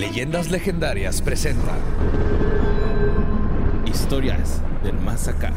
[0.00, 1.76] Leyendas Legendarias presenta
[3.84, 5.52] Historias del Más Acá.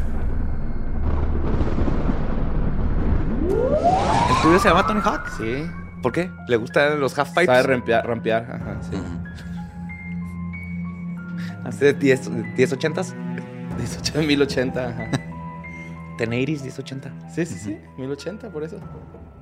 [4.29, 5.29] ¿El tuyo se llama Tony Hawk?
[5.37, 5.65] Sí.
[6.01, 6.29] ¿Por qué?
[6.50, 7.45] ¿Le gustan los half pipes?
[7.45, 8.43] Sabe rampear, rampear.
[8.51, 8.97] Ajá, sí.
[11.64, 13.14] ¿Hace 10, 1080s?
[13.78, 15.10] 18, 1080, ajá.
[16.18, 17.14] 1080s, 1080.
[17.33, 17.78] Sí, sí, sí.
[17.97, 18.78] 1080, por eso.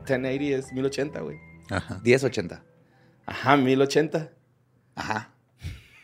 [0.07, 1.39] 1080 es 1080, güey.
[1.71, 1.99] Ajá.
[2.03, 2.61] 1080.
[3.25, 4.29] Ajá, 1080.
[4.95, 5.31] Ajá.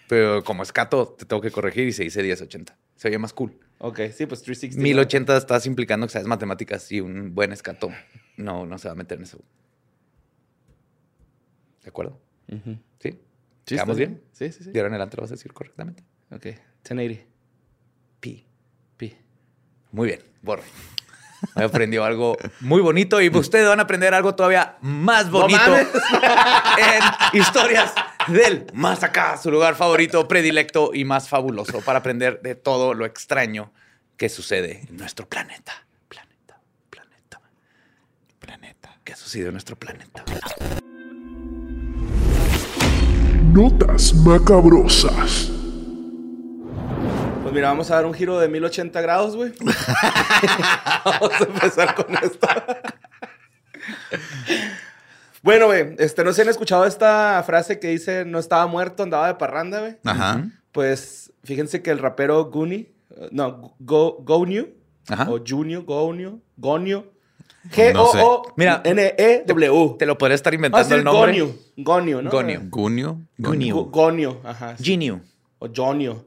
[0.07, 2.77] Pero como escato, te tengo que corregir y se dice 1080.
[2.95, 3.59] Se oye más cool.
[3.79, 4.81] Ok, sí, pues 360.
[4.81, 7.91] 1080 estás implicando que sabes matemáticas y un buen escato.
[8.37, 9.39] No, no se va a meter en eso.
[11.83, 12.19] ¿De acuerdo?
[12.47, 12.59] ¿Sí?
[13.09, 13.19] Sí,
[13.65, 14.23] ¿Quedamos está bien?
[14.31, 14.71] Sí, sí, sí.
[14.73, 16.03] Y ahora en adelante lo vas a decir correctamente.
[16.31, 16.45] Ok,
[16.89, 17.25] 1080.
[18.19, 18.45] Pi.
[18.97, 19.15] Pi.
[19.91, 20.63] Muy bien, borre.
[21.55, 27.39] Me aprendió algo muy bonito y ustedes van a aprender algo todavía más bonito en
[27.39, 27.93] historias
[28.27, 33.05] del más acá, su lugar favorito, predilecto y más fabuloso para aprender de todo lo
[33.05, 33.71] extraño
[34.17, 35.85] que sucede en nuestro planeta.
[36.07, 37.41] Planeta, planeta,
[38.39, 38.97] planeta.
[39.03, 40.23] ¿Qué sucedió en nuestro planeta?
[43.53, 45.51] Notas macabrosas.
[47.43, 49.53] Pues mira, vamos a dar un giro de 1080 grados, güey.
[51.05, 52.47] vamos a empezar con esto.
[55.43, 59.03] Bueno, güey, este, no sé si han escuchado esta frase que dice no estaba muerto,
[59.03, 59.97] andaba de parranda, güey.
[60.03, 60.43] Ajá.
[60.71, 64.69] Pues fíjense que el rapero Goonie, eh, no, Go, Gonio,
[65.07, 65.27] Ajá.
[65.29, 68.19] o Gonio, Gonio, No sé.
[68.55, 69.95] Mira, G-O-O-N-E-W.
[69.99, 71.31] Te lo podría estar Ah, inventando sí, el nombre.
[71.39, 72.29] Gonio, Gonio, ¿no?
[72.31, 72.61] Gonio.
[72.69, 73.21] Gunio.
[73.37, 73.75] Gunio.
[73.75, 74.77] Go- Gonio, ajá.
[74.77, 74.83] sí.
[74.83, 75.21] Genio.
[75.59, 76.25] O Jonio.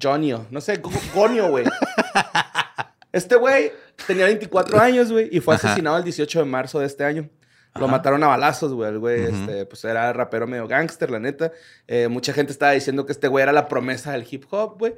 [0.00, 0.46] Jonio.
[0.50, 1.64] No sé, Go- Gonio, güey.
[3.12, 3.70] Este güey
[4.06, 5.68] tenía 24 años, güey, y fue Ajá.
[5.68, 7.28] asesinado el 18 de marzo de este año.
[7.78, 8.90] Lo mataron a balazos, güey.
[8.90, 11.50] El güey, este, pues era rapero medio gángster, la neta.
[11.88, 14.94] Eh, mucha gente estaba diciendo que este güey era la promesa del hip hop, güey.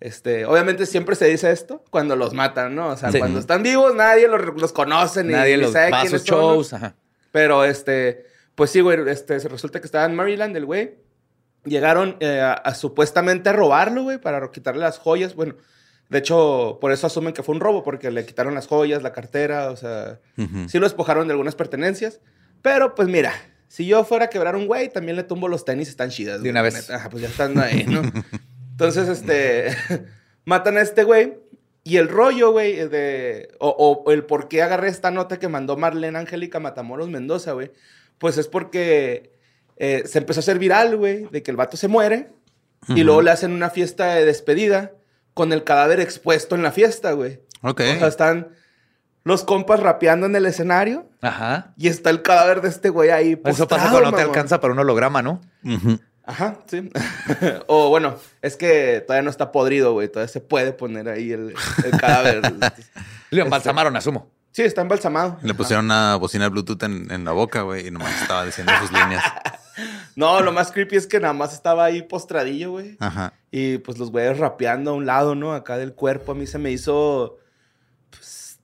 [0.00, 2.88] Este, obviamente siempre se dice esto cuando los matan, ¿no?
[2.88, 3.18] O sea, Sí.
[3.18, 6.38] cuando están vivos, nadie los, los conoce ni, Nadie ni los sabe quiénes sus son,
[6.38, 6.42] ¿no?
[6.54, 6.72] shows.
[6.74, 6.96] Ajá.
[7.32, 10.98] Pero este, pues sí, güey, este, se resulta que estaba en Maryland el güey.
[11.64, 15.34] Llegaron eh, a, a supuestamente a robarlo, güey, para quitarle las joyas.
[15.34, 15.54] Bueno,
[16.08, 19.12] de hecho, por eso asumen que fue un robo, porque le quitaron las joyas, la
[19.12, 20.68] cartera, o sea, Ujú.
[20.68, 22.20] sí lo despojaron de algunas pertenencias.
[22.62, 23.32] Pero pues mira,
[23.68, 26.42] si yo fuera a quebrar un güey, también le tumbo los tenis, están chidas.
[26.42, 26.90] De una vez.
[26.90, 28.02] Ajá, pues ya están ahí, ¿no?
[28.70, 29.76] Entonces, este,
[30.44, 31.34] matan a este güey.
[31.82, 33.48] Y el rollo, güey, de.
[33.60, 33.68] O,
[34.04, 37.70] o el por qué agarré esta nota que mandó Marlene Angélica Matamoros Mendoza, güey.
[38.18, 39.32] Pues es porque
[39.76, 42.28] eh, se empezó a hacer viral, güey, de que el vato se muere.
[42.88, 44.92] Y luego le hacen una fiesta de despedida
[45.36, 47.42] con el cadáver expuesto en la fiesta, güey.
[47.60, 47.82] Ok.
[47.82, 48.48] O sea, están
[49.22, 51.74] los compas rapeando en el escenario Ajá.
[51.76, 53.32] y está el cadáver de este güey ahí.
[53.44, 55.42] Eso pasa postrado, cuando no te alcanza para un holograma, ¿no?
[56.24, 56.90] Ajá, sí.
[57.66, 60.08] o bueno, es que todavía no está podrido, güey.
[60.08, 61.54] Todavía se puede poner ahí el,
[61.84, 62.40] el cadáver.
[63.30, 64.30] Le embalsamaron, asumo.
[64.52, 65.36] sí, está embalsamado.
[65.42, 68.90] Le pusieron una bocina Bluetooth en, en la boca, güey, y nomás estaba diciendo sus
[68.90, 69.22] líneas.
[70.16, 72.96] No, lo más creepy es que nada más estaba ahí postradillo, güey.
[72.98, 73.34] Ajá.
[73.50, 75.52] Y pues los güeyes rapeando a un lado, ¿no?
[75.52, 76.32] Acá del cuerpo.
[76.32, 77.38] A mí se me hizo.
[78.08, 78.58] Pues.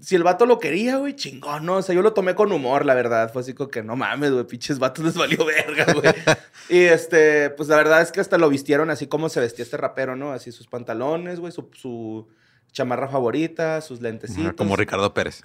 [0.00, 1.76] Si el vato lo quería, güey, chingón, ¿no?
[1.76, 3.32] O sea, yo lo tomé con humor, la verdad.
[3.32, 6.12] Fue así como que no mames, güey, pinches vatos les valió verga, güey.
[6.68, 9.78] y este, pues la verdad es que hasta lo vistieron así como se vestía este
[9.78, 10.32] rapero, ¿no?
[10.32, 12.28] Así sus pantalones, güey, su, su
[12.72, 14.54] chamarra favorita, sus lentecitos.
[14.56, 15.42] Como Ricardo Pérez.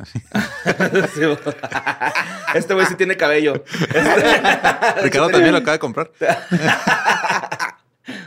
[2.55, 3.63] este güey sí tiene cabello.
[3.65, 6.11] Este- Ricardo también lo acaba de comprar.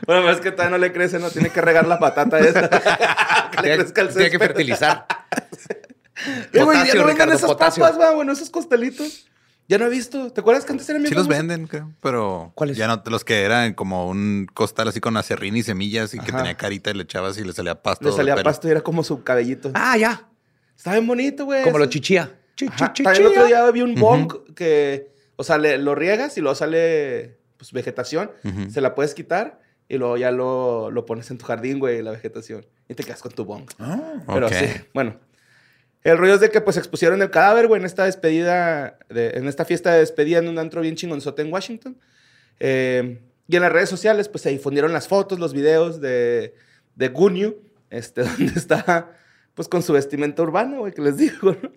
[0.07, 2.69] Bueno, es que todavía no le crece, no tiene que regar la patata esa.
[3.51, 5.07] que le Tiene, crezca el tiene que fertilizar.
[6.53, 7.83] Eh, güey, ya no Ricardo, esas potasio.
[7.83, 9.27] papas, va, bueno, esos costelitos.
[9.69, 10.33] Ya no he visto.
[10.33, 11.93] ¿Te acuerdas que antes eran bien Sí los venden, creo.
[12.01, 12.77] Pero ¿Cuáles?
[12.77, 16.31] ya no, los que eran como un costal así con acerrín y semillas y que
[16.33, 18.05] tenía carita y le echabas y le salía pasto.
[18.09, 19.73] Le salía pasto y era como su cabellito.
[19.75, 20.29] Ah, ya.
[20.77, 21.63] Está bien bonito, güey.
[21.65, 22.39] Como lo chichía.
[22.55, 22.93] Chi, Ajá.
[22.93, 26.55] También el otro día vi un bong que, o sea, le- lo riegas y luego
[26.55, 28.31] sale pues, vegetación.
[28.71, 32.13] Se la puedes quitar y luego ya lo, lo pones en tu jardín, güey, la
[32.13, 32.65] vegetación.
[32.89, 33.69] Y te quedas con tu bong.
[34.27, 34.53] Pero Ok.
[34.53, 35.17] sí, bueno.
[36.11, 39.49] El rollo es de que pues expusieron el cadáver, güey, en esta despedida, de- en
[39.49, 41.99] esta fiesta de despedida en un antro bien chingonzote en Washington.
[42.61, 43.19] Eh,
[43.49, 46.55] y en las redes sociales pues se difundieron las fotos, los videos de,
[46.95, 47.57] de Gunyu,
[47.91, 49.11] este, donde está
[49.55, 51.73] pues con su vestimenta urbana, güey, que les digo, ¿no?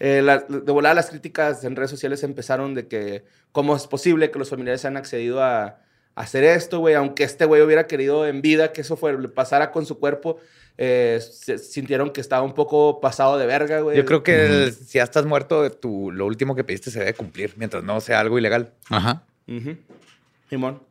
[0.00, 4.38] Eh, de volada las críticas en redes sociales empezaron de que cómo es posible que
[4.38, 5.80] los familiares han accedido a
[6.14, 9.86] hacer esto, güey, aunque este güey hubiera querido en vida que eso fuera, pasara con
[9.86, 10.38] su cuerpo,
[10.78, 13.96] eh, se- sintieron que estaba un poco pasado de verga, güey.
[13.96, 17.14] Yo creo que el- si ya estás muerto, tu, lo último que pediste se debe
[17.14, 18.72] cumplir, mientras no sea algo ilegal.
[18.88, 19.22] Ajá.
[20.48, 20.82] Simón.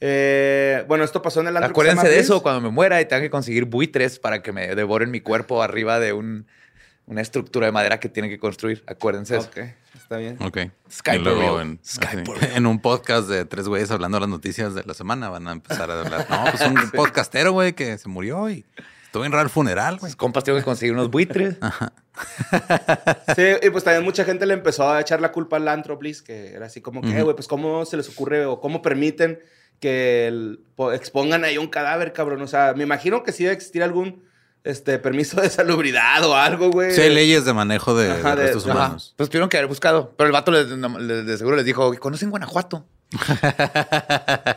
[0.00, 3.30] Eh, bueno, esto pasó en el Acuérdense de eso cuando me muera y tenga que
[3.30, 6.46] conseguir buitres para que me devoren mi cuerpo arriba de un,
[7.06, 8.82] una estructura de madera que tienen que construir.
[8.86, 9.48] Acuérdense de eso.
[9.48, 9.58] Ok,
[9.94, 10.36] está bien.
[10.42, 10.58] Ok.
[10.90, 11.60] Skype y luego Roll.
[11.62, 11.80] en,
[12.56, 15.90] en un podcast de tres güeyes hablando las noticias de la semana van a empezar
[15.90, 16.26] a hablar.
[16.28, 18.64] No, pues un podcastero, güey, que se murió y
[19.04, 20.12] estuvo en el funeral, güey.
[20.14, 21.56] Compas tengo que conseguir unos buitres.
[23.36, 26.22] Sí, y pues también mucha gente le empezó a echar la culpa al antro Bliss,
[26.22, 29.38] que era así como que, "Eh, güey, pues cómo se les ocurre o cómo permiten
[29.80, 30.60] que el-
[30.94, 32.40] expongan ahí un cadáver, cabrón.
[32.40, 34.24] O sea, me imagino que sí debe existir algún
[34.66, 36.92] este, permiso de salubridad o algo, güey.
[36.92, 38.74] Sí, leyes de manejo de, Ajá, de de- restos ajá.
[38.74, 39.14] humanos.
[39.16, 40.12] Pues tuvieron que haber buscado.
[40.16, 42.84] Pero el vato les- de seguro les dijo, ¿conocen Guanajuato?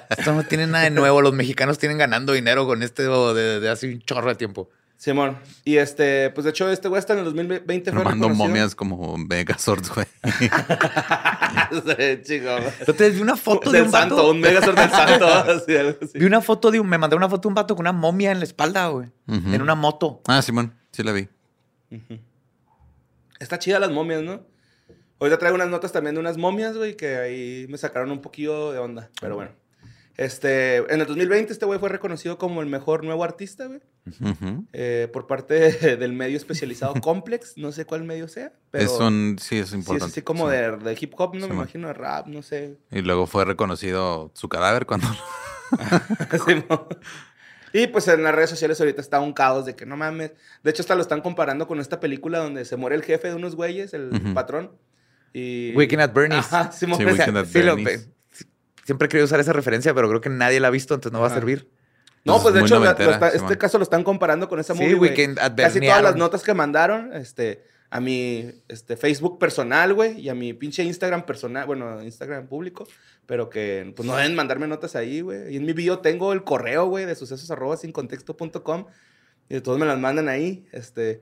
[0.09, 1.21] Esto no tiene nada de nuevo.
[1.21, 4.69] Los mexicanos tienen ganando dinero con este de, de hace un chorro de tiempo.
[5.00, 5.38] Simón.
[5.63, 8.48] Y este, pues de hecho, este güey hasta en el 2020 fue Armando reconocido.
[8.50, 10.06] momias como Megazords, güey.
[11.72, 12.94] Sí, chico.
[12.98, 14.31] Te vi una foto de un santo, vato.
[14.31, 15.28] un Megazord del santo.
[15.51, 16.18] así, algo así.
[16.19, 18.31] Vi una foto de un, me mandé una foto de un vato con una momia
[18.31, 19.07] en la espalda, güey.
[19.28, 20.22] En una moto.
[20.28, 21.30] Ah, Simón, sí la vi.
[23.40, 24.42] Está chida las momias, ¿no?
[25.19, 28.72] Ahorita traigo unas notas también de unas momias, güey, que ahí me sacaron un poquillo
[28.74, 29.10] de onda.
[29.22, 29.52] Pero bueno.
[30.19, 33.80] Este, en el 2020 este güey fue reconocido como el mejor nuevo artista, güey.
[34.74, 35.54] Eh, por parte
[35.98, 37.54] del medio especializado Complex.
[37.57, 38.83] No sé cuál medio sea, pero...
[38.83, 40.06] Es un, sí, es Sí, importante.
[40.07, 40.56] es así como Sí.
[40.57, 41.57] de, de hip hop, no Sí, me man.
[41.63, 42.75] imagino, de rap, no sé.
[42.92, 45.07] Y luego fue reconocido su cadáver cuando...
[47.71, 50.31] Y pues en las redes sociales ahorita está un caos de que no mames.
[50.63, 53.36] De hecho, hasta lo están comparando con esta película donde se muere el jefe de
[53.36, 54.71] unos güeyes, el patrón.
[55.33, 55.71] Y...
[55.75, 56.51] Weekend at Bernie's.
[56.51, 56.71] Ajá.
[56.71, 58.10] Sí, Weekend at Sí, lo- Bernie's.
[58.89, 61.21] Siempre he querido usar esa referencia, pero creo que nadie la ha visto, entonces no
[61.21, 61.69] va a servir.
[62.25, 64.74] No, pues de hecho, la- noventera, lo está- este caso lo están comparando con esa
[64.74, 64.95] Sí, movie.
[64.95, 65.09] güey.
[65.12, 70.19] Weekend at Casi todas las notas que mandaron este, a mi este, Facebook personal, güey,
[70.19, 72.88] y a mi pinche Instagram personal, bueno, Instagram público,
[73.25, 75.53] pero que pues no deben mandarme notas ahí, güey.
[75.53, 78.85] Y en mi bio tengo el correo, güey, de sucesos arroba sin contexto.com,
[79.47, 80.68] y de todos me las mandan ahí.
[80.74, 81.21] Este,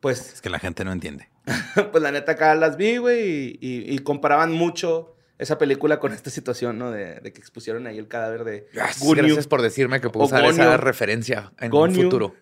[0.00, 1.28] pues, Es que la gente no entiende.
[1.92, 6.12] pues la neta acá las vi, güey, y, y- y comparaban mucho esa película con
[6.12, 6.90] esta situación, ¿no?
[6.90, 9.22] De, de que expusieron ahí el cadáver de Gracias, Gunyu.
[9.22, 12.34] gracias por decirme que puedo O usar esa referencia en un futuro.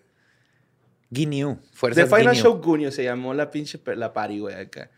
[1.13, 1.59] Ginyu.
[1.73, 2.43] Fuerzas The Final Ginyu.
[2.43, 4.89] Show Gunyo se llamó la pinche la party, güey, acá.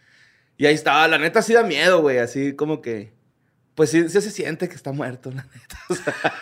[0.58, 3.14] Y ahí estaba, la neta sí da miedo, güey, así como que...
[3.76, 5.78] Pues sí, sí se siente que está muerto, la neta.
[5.90, 6.34] O sea,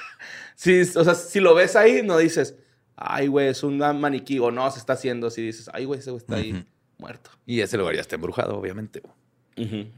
[0.55, 2.55] sí, o sea, si lo ves ahí, no dices,
[2.95, 5.29] ay, güey, es un maniquí, o no, se está haciendo.
[5.29, 6.65] Si dices, ay, güey, ese güey está ahí
[6.97, 7.29] muerto.
[7.45, 9.01] Y ese lugar ya está embrujado, obviamente.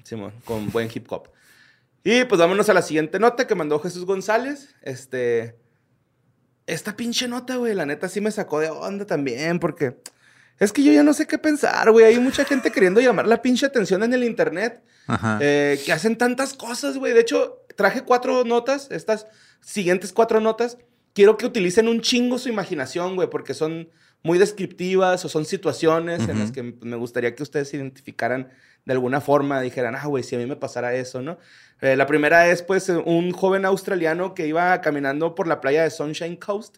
[0.03, 1.29] Simón, con buen hip hop.
[2.09, 4.73] Y pues vámonos a la siguiente nota que mandó Jesús González.
[4.81, 5.57] Este.
[6.65, 9.97] Esta pinche nota, güey, la neta sí me sacó de onda también, porque
[10.57, 12.05] es que yo ya no sé qué pensar, güey.
[12.05, 15.37] Hay mucha gente queriendo llamar la pinche atención en el internet, Ajá.
[15.41, 17.11] eh, que hacen tantas cosas, güey.
[17.11, 19.27] De hecho, traje cuatro notas, estas
[19.59, 20.77] siguientes cuatro notas.
[21.11, 23.89] Quiero que utilicen un chingo su imaginación, güey, porque son
[24.23, 28.49] muy descriptivas o son situaciones en las que me gustaría que ustedes se identificaran
[28.87, 31.37] de alguna forma, dijeran, ah, güey, si a mí me pasara eso, ¿no?
[31.81, 35.89] Eh, la primera es, pues, un joven australiano que iba caminando por la playa de
[35.89, 36.77] Sunshine Coast,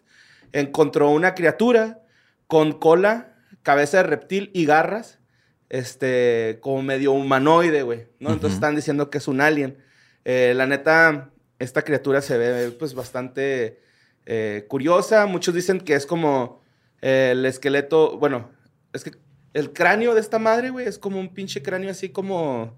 [0.52, 2.02] encontró una criatura
[2.48, 5.20] con cola, cabeza de reptil y garras,
[5.68, 8.32] este, como medio humanoide, güey, ¿no?
[8.32, 9.78] Entonces están diciendo que es un alien.
[10.24, 11.30] Eh, la neta,
[11.60, 13.78] esta criatura se ve, pues, bastante
[14.26, 15.26] eh, curiosa.
[15.26, 16.60] Muchos dicen que es como
[17.02, 18.50] el esqueleto, bueno,
[18.92, 19.12] es que
[19.52, 22.74] el cráneo de esta madre, güey, es como un pinche cráneo así como...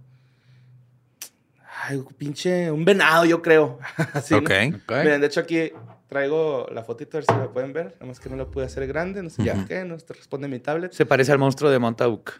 [1.85, 3.81] Ay, un pinche, un venado, yo creo.
[4.13, 4.41] Así, ¿no?
[4.41, 4.51] ok.
[4.85, 4.93] Ok.
[5.03, 5.73] Miren, de hecho aquí
[6.07, 7.87] traigo la fotito, a ver si la pueden ver.
[7.95, 10.47] Nada más que no la pude hacer grande, no sé ya qué, no te responde
[10.47, 10.93] mi tablet.
[10.93, 12.35] Se parece al monstruo de Montauk.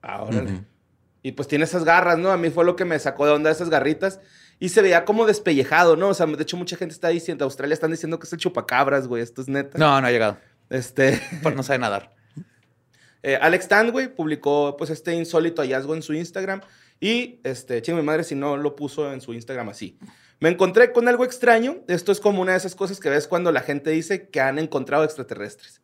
[0.00, 0.44] Ahora.
[0.44, 0.64] Ujú.
[1.22, 2.30] Y pues tiene esas garras, ¿no?
[2.30, 4.20] A mí fue lo que me sacó de onda esas garritas.
[4.60, 6.08] Y se veía como despellejado, ¿no?
[6.08, 9.08] O sea, de hecho mucha gente está diciendo, Australia están diciendo que es el chupacabras,
[9.08, 9.22] güey.
[9.22, 9.76] Esto es neta.
[9.76, 10.38] No, no ha llegado.
[10.70, 11.20] Este...
[11.42, 12.14] Pues no sabe nadar.
[13.26, 16.60] Eh, Alex Tan, güey, publicó pues este insólito hallazgo en su Instagram
[17.00, 19.98] y este, chingo mi madre si no lo puso en su Instagram así.
[20.40, 21.78] Me encontré con algo extraño.
[21.88, 24.58] Esto es como una de esas cosas que ves cuando la gente dice que han
[24.58, 25.80] encontrado extraterrestres.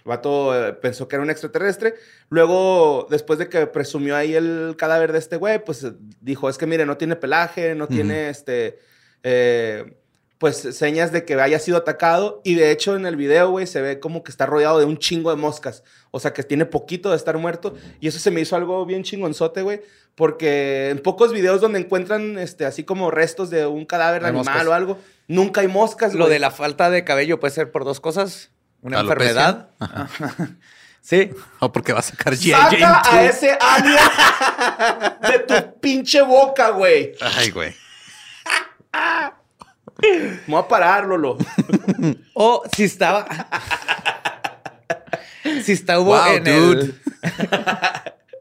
[0.00, 1.94] El vato eh, pensó que era un extraterrestre.
[2.28, 6.58] Luego, después de que presumió ahí el cadáver de este güey, pues eh, dijo, es
[6.58, 8.78] que mire, no tiene pelaje, no tiene este...
[9.22, 9.96] eh,
[10.40, 13.82] pues señas de que haya sido atacado y de hecho en el video, güey, se
[13.82, 15.84] ve como que está rodeado de un chingo de moscas.
[16.12, 19.02] O sea, que tiene poquito de estar muerto y eso se me hizo algo bien
[19.04, 19.80] chingonzote, güey,
[20.16, 24.46] porque en pocos videos donde encuentran este así como restos de un cadáver de animal
[24.46, 24.66] moscas.
[24.66, 24.98] o algo,
[25.28, 26.32] nunca hay moscas, Lo güey.
[26.32, 28.50] de la falta de cabello puede ser por dos cosas.
[28.82, 29.68] Una Alopecia.
[29.78, 30.08] enfermedad.
[31.00, 31.30] sí.
[31.60, 32.50] O porque va a sacar G.I.
[32.50, 33.30] Saca Jane a 2.
[33.30, 33.98] ese alien
[35.22, 37.12] de tu pinche boca, güey.
[37.20, 37.74] Ay, güey.
[40.02, 41.36] Me voy a parar, Lolo.
[42.34, 43.26] O si estaba.
[45.62, 46.80] Si estuvo Wow, en dude.
[46.82, 47.00] el.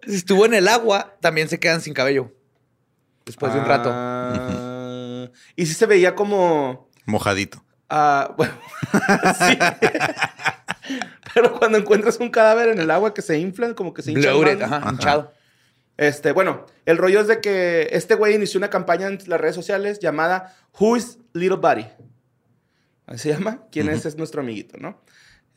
[0.12, 2.32] si estuvo en el agua, también se quedan sin cabello.
[3.25, 3.89] Después de un rato.
[3.94, 6.89] Ah, Y sí se veía como...
[7.06, 7.63] Mojadito.
[7.89, 8.53] ah, bueno,
[9.38, 9.58] sí.
[11.34, 14.39] Pero cuando encuentras un cadáver en el agua que se inflan, como que se hinchan
[14.39, 15.34] Bloated, ajá, hinchado.
[15.98, 19.56] Este, bueno, el rollo es de que este güey inició una campaña en las redes
[19.56, 21.86] sociales llamada Who is Little Buddy?
[23.06, 23.63] Así se llama.
[23.72, 24.06] ¿Quién es?
[24.06, 25.01] Es nuestro amiguito, ¿no?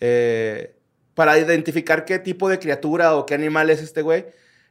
[0.00, 0.74] Eh,
[1.14, 4.26] para identificar qué tipo de criatura o qué animal es este güey.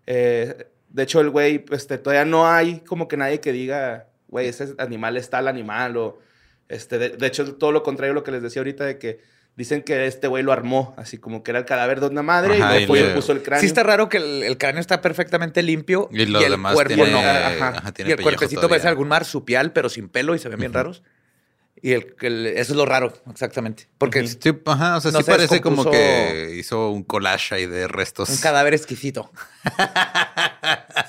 [0.07, 4.47] Eh, de hecho, el güey, este, todavía no hay como que nadie que diga, güey,
[4.47, 6.19] ese animal es tal animal o...
[6.67, 9.19] Este, de, de hecho, todo lo contrario a lo que les decía ahorita de que
[9.57, 12.55] dicen que este güey lo armó, así como que era el cadáver de una madre
[12.61, 13.59] Ajá, y le- puso el cráneo.
[13.59, 17.11] Sí está raro que el, el cráneo está perfectamente limpio Y el demás cuerpo tiene,
[17.11, 17.19] no.
[17.19, 17.67] Ajá.
[17.77, 18.69] ajá, tiene y el cuerpecito todavía.
[18.75, 21.03] parece algún marsupial, pero sin pelo y se ven bien raros.
[21.83, 23.87] Y el, el- eso es lo raro, exactamente.
[23.97, 27.65] Porque Sí, ajá, o sea, No sí se parece como que hizo un collage ahí
[27.65, 28.29] de restos.
[28.29, 29.31] un cadáver exquisito.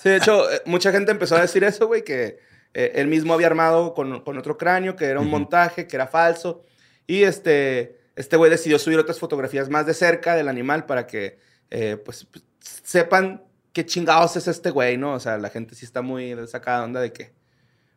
[0.02, 2.38] Sí, de hecho, eh, mucha gente empezó a decir eso, güey, que
[2.74, 6.06] eh, él mismo había armado con, con otro cráneo, que era un montaje, que era
[6.08, 6.64] falso.
[7.06, 11.38] Y este, este güey decidió subir otras fotografías más de cerca del animal para que,
[11.70, 12.26] eh, pues,
[12.82, 15.12] sepan qué chingados es este güey, ¿no?
[15.14, 17.32] O sea, la gente sí está muy sacada de onda de que,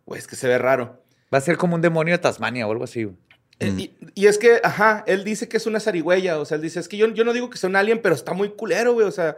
[0.06, 1.04] güey, es que se ve raro.
[1.34, 3.08] Va a ser como un demonio de Tasmania o algo así.
[3.60, 6.40] Eh, y, y es que, ajá, él dice que es una zarigüeya.
[6.40, 8.14] O sea, él dice, es que yo, yo no digo que sea un alien, pero
[8.16, 9.08] está muy culero, güey.
[9.08, 9.38] O sea,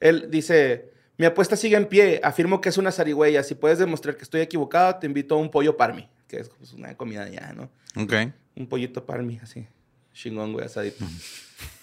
[0.00, 2.20] él dice, mi apuesta sigue en pie.
[2.22, 3.42] Afirmo que es una zarigüeya.
[3.42, 6.72] Si puedes demostrar que estoy equivocado, te invito a un pollo parmi, que es pues,
[6.72, 7.70] una comida ya, ¿no?
[8.00, 8.12] Ok.
[8.56, 9.66] Un pollito parmi, así.
[10.12, 11.04] Chingón, güey, asadito.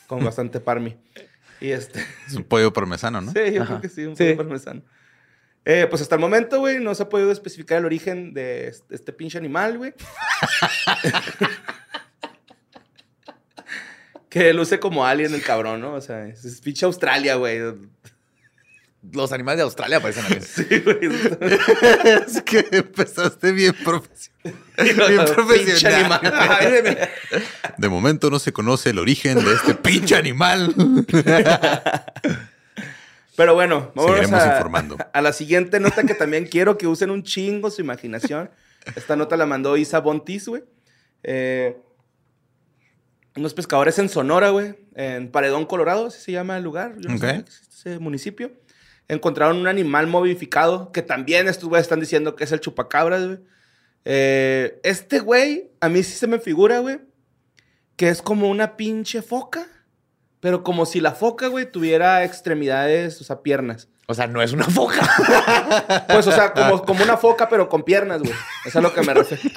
[0.07, 0.95] Con bastante parmi.
[1.59, 2.03] Y este...
[2.27, 3.31] Es un pollo parmesano, ¿no?
[3.35, 3.79] Sí, yo Ajá.
[3.79, 4.23] creo que sí, un Sí.
[4.23, 4.81] pollo parmesano.
[5.63, 8.95] Eh, pues hasta el momento, güey, no se ha podido especificar el origen de este,
[8.95, 9.93] este pinche animal, güey.
[14.29, 15.93] que luce como alien el cabrón, ¿no?
[15.93, 17.59] O sea, es, pinche Australia, güey.
[19.11, 20.47] Los animales de Australia parecen aliens.
[20.55, 20.97] Sí, güey.
[22.27, 24.63] es que empezaste bien profesional.
[24.77, 26.19] Bien profesional.
[26.23, 27.09] animal.
[27.77, 30.73] De momento no se conoce el origen de este pinche animal.
[33.35, 34.97] Pero bueno, vamos a, informando.
[35.13, 38.49] a la siguiente nota que también quiero que usen un chingo su imaginación.
[38.95, 40.63] Esta nota la mandó Isa Bontis, güey.
[41.23, 41.77] Eh,
[43.35, 46.95] unos pescadores en Sonora, güey, en Paredón, Colorado, así se llama el lugar.
[46.97, 48.51] Yo no existe ese municipio.
[49.07, 53.39] Encontraron un animal momificado que también estos güeyes están diciendo que es el chupacabras, güey.
[54.03, 56.99] Eh, este güey, a mí sí se me figura, güey,
[57.95, 59.67] que es como una pinche foca,
[60.41, 63.87] pero como si la foca, güey, tuviera extremidades, o sea, piernas.
[64.07, 64.99] O sea, no es una foca.
[66.09, 68.33] Pues, o sea, como, como una foca, pero con piernas, güey.
[68.65, 69.55] Eso es a lo que me refiero.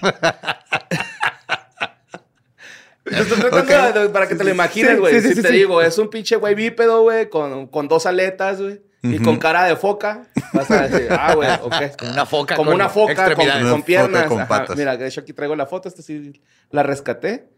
[3.05, 5.21] Estoy tratando de- para que te lo imagines, güey.
[5.21, 8.61] sí, sí, si te digo, es un pinche güey bípedo, güey, con, con dos aletas,
[8.61, 8.81] güey.
[9.03, 10.23] Y con cara de foca.
[10.55, 11.75] Vas a decir, ah, güey, ok.
[11.99, 14.25] Como una foca Como con una foca con, foca piernas.
[14.25, 14.49] con Ajá.
[14.49, 14.77] patas.
[14.79, 15.89] Mira, de hecho aquí traigo la foto.
[15.91, 17.49] Esta sí la rescaté.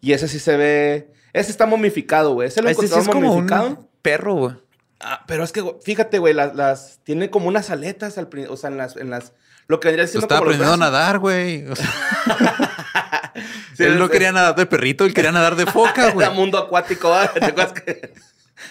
[0.00, 1.10] Y ese sí se ve...
[1.36, 2.48] Ese está momificado, güey.
[2.48, 3.66] Ese lo Ese sí es como momificado.
[3.68, 4.54] un perro, güey.
[5.00, 7.00] Ah, pero es que, güey, fíjate, güey, las, las...
[7.04, 8.96] Tiene como unas aletas al O sea, en las...
[8.96, 9.32] En las
[9.68, 11.66] lo que vendría siendo estaba como los aprendiendo a nadar, güey.
[11.68, 11.86] O sea,
[13.76, 16.24] Sí, él no es- quería nadar de perrito, él quería nadar de foca, güey.
[16.24, 17.12] Era mundo acuático.
[17.34, 18.14] ¿Te acuerdas que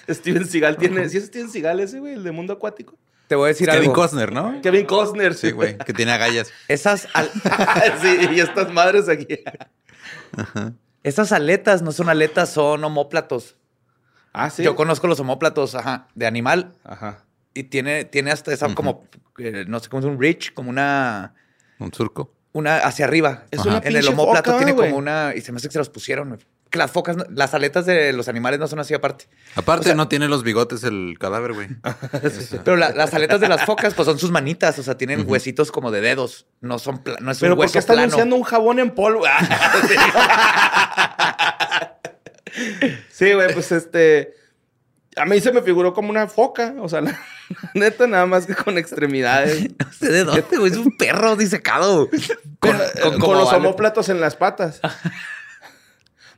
[0.14, 1.08] Steven Seagal tiene...
[1.10, 2.14] ¿Sí es Steven Seagal ese, güey?
[2.14, 2.98] El de mundo acuático.
[3.28, 3.94] Te voy a decir Kevin algo.
[3.94, 4.60] Costner, ¿no?
[4.62, 5.34] Kevin Costner.
[5.36, 6.50] Sí, güey, que tiene agallas.
[6.68, 7.30] Esas, al-
[8.02, 9.40] sí, y estas madres aquí.
[11.08, 13.56] Esas aletas no son aletas, son homóplatos.
[14.34, 14.64] Ah, sí.
[14.64, 16.74] Yo conozco los homóplatos, ajá, de animal.
[16.84, 17.24] Ajá.
[17.54, 19.06] Y tiene, tiene hasta esa como,
[19.38, 21.34] eh, no sé cómo es un ridge, como una,
[21.80, 22.34] Un surco.
[22.52, 23.46] una hacia arriba.
[23.52, 23.70] Es Ajá.
[23.70, 25.90] una en el homóplato foca, tiene como una, y se me hace que se los
[25.90, 26.30] pusieron.
[26.30, 26.42] güey.
[26.76, 29.28] Que las focas, las aletas de los animales no son así aparte.
[29.56, 31.70] Aparte, no tiene los bigotes el cadáver, güey.
[32.66, 35.72] Pero la- las aletas de las focas, pues son sus manitas, o sea, tienen huesitos
[35.72, 36.48] como de dedos.
[36.60, 38.08] No son, no es Pero un ¿por hueso qué están plano.
[38.08, 39.24] anunciando un jabón en polvo?
[43.12, 44.34] sí, güey, pues este...
[45.18, 46.74] A mí se me figuró como una foca.
[46.80, 47.18] O sea, la,
[47.74, 49.70] neta, nada más que con extremidades.
[49.80, 50.70] No sé de dónde, güey.
[50.74, 52.10] Es un perro disecado.
[52.60, 52.78] Con,
[53.22, 54.82] con los ale- homóplatos en las patas.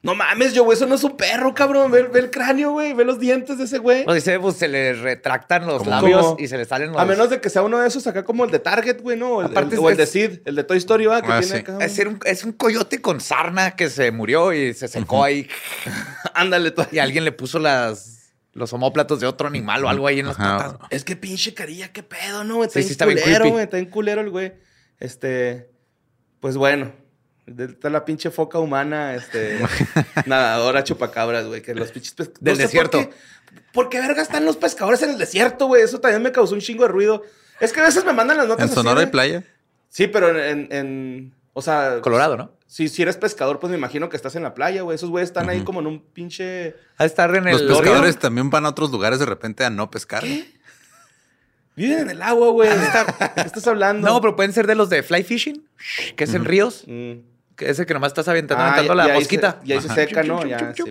[0.03, 1.91] No mames, yo, güey, eso no es un perro, cabrón.
[1.91, 2.93] Ve, ve el cráneo, güey.
[2.93, 4.05] Ve los dientes de ese güey.
[4.07, 7.01] O dice, pues se le retractan los labios y se le salen los.
[7.01, 9.29] A menos de que sea uno de esos acá como el de Target, güey, ¿no?
[9.31, 11.21] O el, Aparte el- o el de Sid, el de Toy Story, ¿va?
[11.21, 11.59] Que Ah, tiene sí.
[11.61, 11.77] acá.
[11.83, 15.47] Es un, es un coyote con sarna que se murió y se secó ahí.
[16.33, 16.83] Ándale, tú.
[16.91, 20.39] Y alguien le puso las, los homóplatos de otro animal o algo ahí en las
[20.39, 20.57] Ajá.
[20.73, 20.87] patas.
[20.91, 22.63] Es que pinche carilla, qué pedo, ¿no?
[22.63, 23.51] Está Sí, bien sí, está bien culero, creepy.
[23.51, 23.63] güey.
[23.63, 24.53] Está bien culero el güey.
[24.99, 25.69] Este,
[26.39, 26.91] pues bueno.
[27.47, 29.57] De- Está la pinche foca humana, este,
[30.25, 32.99] nadadora chupacabras, güey, que los pinches pes- Del sé por desierto.
[32.99, 33.09] qué-
[33.71, 35.81] ¿Por qué, verga están los pescadores en el desierto, güey?
[35.81, 37.23] Eso también me causó un chingo de ruido.
[37.59, 39.43] Es que a veces me mandan las notas En así, Sonora hay playa.
[39.89, 42.51] Sí, pero en, en- en- o sea, Colorado, ¿no?
[42.67, 44.95] si, si eres pescador, pues me imagino que estás en la playa, güey.
[44.95, 46.43] Esos güeyes están ahí como en un pinche...
[46.99, 48.19] De estar en Los el pescadores río.
[48.21, 50.23] también van a otros lugares de repente a no pescar.
[51.75, 52.69] Viven en el agua, güey.
[52.69, 52.75] ¿De
[53.35, 54.07] qué estás hablando?
[54.07, 55.67] No, pero pueden ser de los de fly fishing,
[56.15, 57.19] que es en ríos, Mm.
[57.57, 59.59] Que es el que nomás estás aventando, Ah, aventando y- la y ahí mosquita.
[59.61, 59.95] Se, y ahí se Ajá.
[59.95, 60.45] seca, ¿no?
[60.45, 60.83] Ya, se,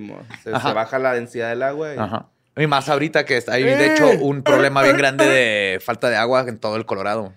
[0.44, 1.94] se baja la densidad del agua.
[1.94, 2.28] y- Ajá.
[2.58, 6.16] Y más ahorita que está- hay, de hecho, un problema bien grande de falta de
[6.16, 7.32] agua en todo el Colorado.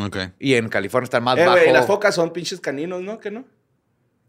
[0.00, 0.16] Ok.
[0.38, 1.58] Y en California está más Eh, bajo.
[1.58, 3.18] güey, las focas son pinches caninos, ¿no?
[3.18, 3.44] ¿Qué no?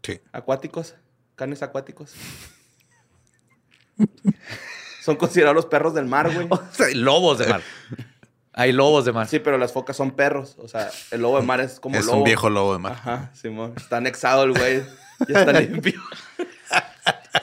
[0.02, 0.20] Sí.
[0.32, 0.94] Acuáticos.
[1.36, 2.14] Canes acuáticos.
[5.02, 6.46] son considerados los perros del mar, güey.
[6.50, 7.60] O sea, lobos de mar.
[8.52, 9.28] Hay lobos de mar.
[9.28, 10.56] Sí, pero las focas son perros.
[10.58, 12.18] O sea, el lobo de mar es como Es lobo.
[12.18, 12.92] un viejo lobo de mar.
[12.92, 13.74] Ajá, Simón.
[13.76, 14.82] Está anexado el güey.
[15.28, 16.00] Ya está limpio.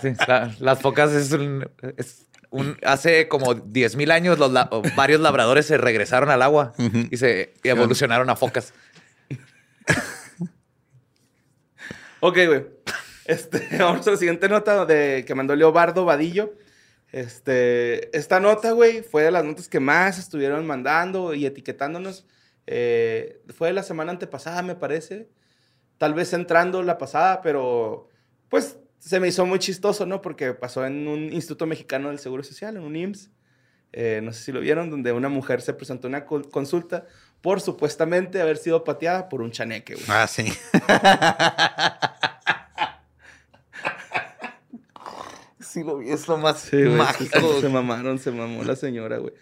[0.02, 4.70] Sí, la- las focas es un, es un- Hace como 10 mil años los la-
[4.96, 6.74] varios labradores se regresaron al agua
[7.10, 8.74] y se y evolucionaron a focas.
[12.20, 12.66] Ok, güey.
[13.26, 16.54] Este, vamos a la siguiente nota de, que mandó Leobardo Vadillo.
[17.12, 22.26] Este, esta nota, güey, fue de las notas que más estuvieron mandando y etiquetándonos.
[22.66, 25.30] Eh, fue de la semana antepasada, me parece.
[25.98, 28.10] Tal vez entrando la pasada, pero
[28.50, 30.22] pues se me hizo muy chistoso, ¿no?
[30.22, 33.32] Porque pasó en un Instituto Mexicano del Seguro Social, en un IMSS.
[33.94, 37.06] Eh, no sé si lo vieron, donde una mujer se presentó a una consulta
[37.42, 40.06] por supuestamente haber sido pateada por un chaneque, güey.
[40.10, 40.52] Ah, sí.
[45.78, 46.10] Sí, lo vi.
[46.10, 47.54] Es lo más Sí, güey, mágico.
[47.56, 49.34] Se, se mamaron, se mamó la señora, güey.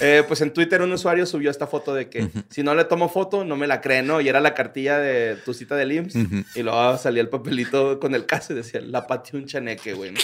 [0.00, 3.08] Eh, pues en Twitter un usuario subió esta foto de que si no le tomo
[3.08, 4.20] foto, no me la creen, ¿no?
[4.20, 6.14] Y era la cartilla de tu cita del IMSS.
[6.54, 10.12] Y luego salía el papelito con el caso y decía, la pateó un chaneque, güey.
[10.12, 10.20] ¿no?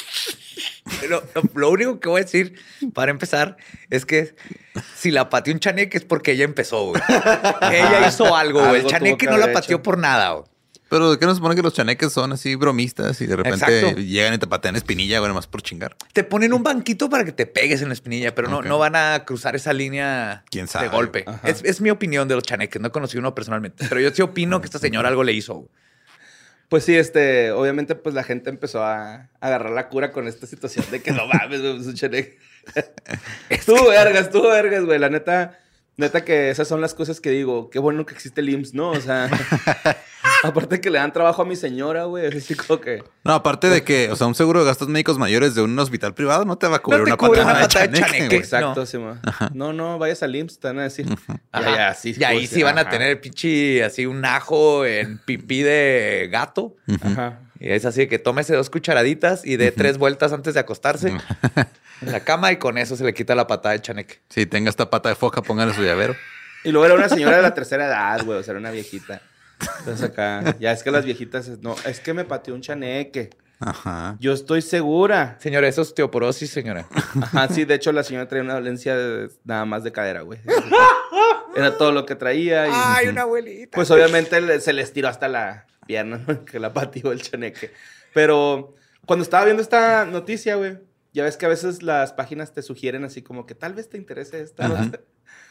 [1.08, 2.54] Lo, lo- lo único que voy a decir
[2.94, 3.56] para empezar
[3.90, 4.34] es que
[4.96, 7.02] si la pateó un chaneque es porque ella empezó, güey.
[7.72, 8.80] ella hizo algo, güey.
[8.82, 9.82] El chaneque que no la pateó hecho.
[9.82, 10.44] por nada, güey.
[10.88, 14.00] Pero ¿de qué nos supone que los chaneques son así bromistas y de repente Exacto.
[14.00, 15.96] llegan y te patean espinilla, güey, más por chingar?
[16.12, 18.96] Te ponen un banquito para que te pegues en la espinilla, pero no, no van
[18.96, 20.86] a cruzar esa línea ¿Quién sabe?
[20.86, 21.24] de golpe.
[21.44, 22.80] Es, es mi opinión de los chaneques.
[22.80, 25.68] No conocí uno personalmente, pero yo sí opino que esta señora algo le hizo.
[26.68, 30.46] Pues sí, este, obviamente, pues la gente empezó a, a agarrar la cura con esta
[30.46, 32.38] situación de que no mames, güey, es un chaneque.
[33.48, 34.98] estuvo vergas, estuvo vergas, güey.
[34.98, 35.58] La neta,
[35.96, 37.70] neta que esas son las cosas que digo.
[37.70, 38.90] Qué bueno que existe el IMSS, ¿no?
[38.90, 39.30] O sea,
[40.42, 42.26] aparte que le dan trabajo a mi señora, güey.
[42.26, 43.02] Es así como que...
[43.24, 46.14] No, aparte de que, o sea, un seguro de gastos médicos mayores de un hospital
[46.14, 47.92] privado no te va a cubrir No te una cubre patada una de patada de
[47.92, 48.26] chaneque, chaneque.
[48.28, 48.38] güey.
[48.40, 48.86] Exacto, No.
[48.86, 49.20] sí, ma.
[49.54, 51.06] No, no, vayas al IMSS, te van a decir.
[51.52, 51.70] Ajá.
[51.70, 52.14] Ya, ya, sí.
[52.18, 56.76] y ahí pues, sí van a tener pinche así un ajo en pipí de gato.
[57.02, 57.40] Ajá.
[57.60, 61.08] Y es así de que tómese dos cucharaditas y dé tres vueltas antes de acostarse
[62.02, 64.20] en la cama y con eso se le quita la patada de chaneque.
[64.28, 66.14] Si tenga esta pata de foca, póngale su llavero.
[66.62, 68.38] Y luego era una señora de la tercera edad, güey.
[68.38, 69.22] O sea, era una viejita.
[69.80, 73.30] Entonces acá, ya es que las viejitas, no, es que me pateó un chaneque.
[73.60, 74.16] Ajá.
[74.20, 75.36] Yo estoy segura.
[75.40, 76.86] Señora, eso es osteoporosis, señora.
[77.20, 80.38] Ajá, sí, de hecho la señora traía una dolencia de- nada más de cadera, güey.
[81.56, 82.68] Era todo lo que traía.
[83.02, 83.74] Y, una abuelita.
[83.74, 86.44] Pues obviamente se les tiró hasta la pierna, ¿no?
[86.44, 87.72] que la pateó el chaneque.
[88.14, 90.78] Pero cuando estaba viendo esta noticia, güey,
[91.12, 93.96] ya ves que a veces las páginas te sugieren así como que tal vez te
[93.96, 94.68] interese esta.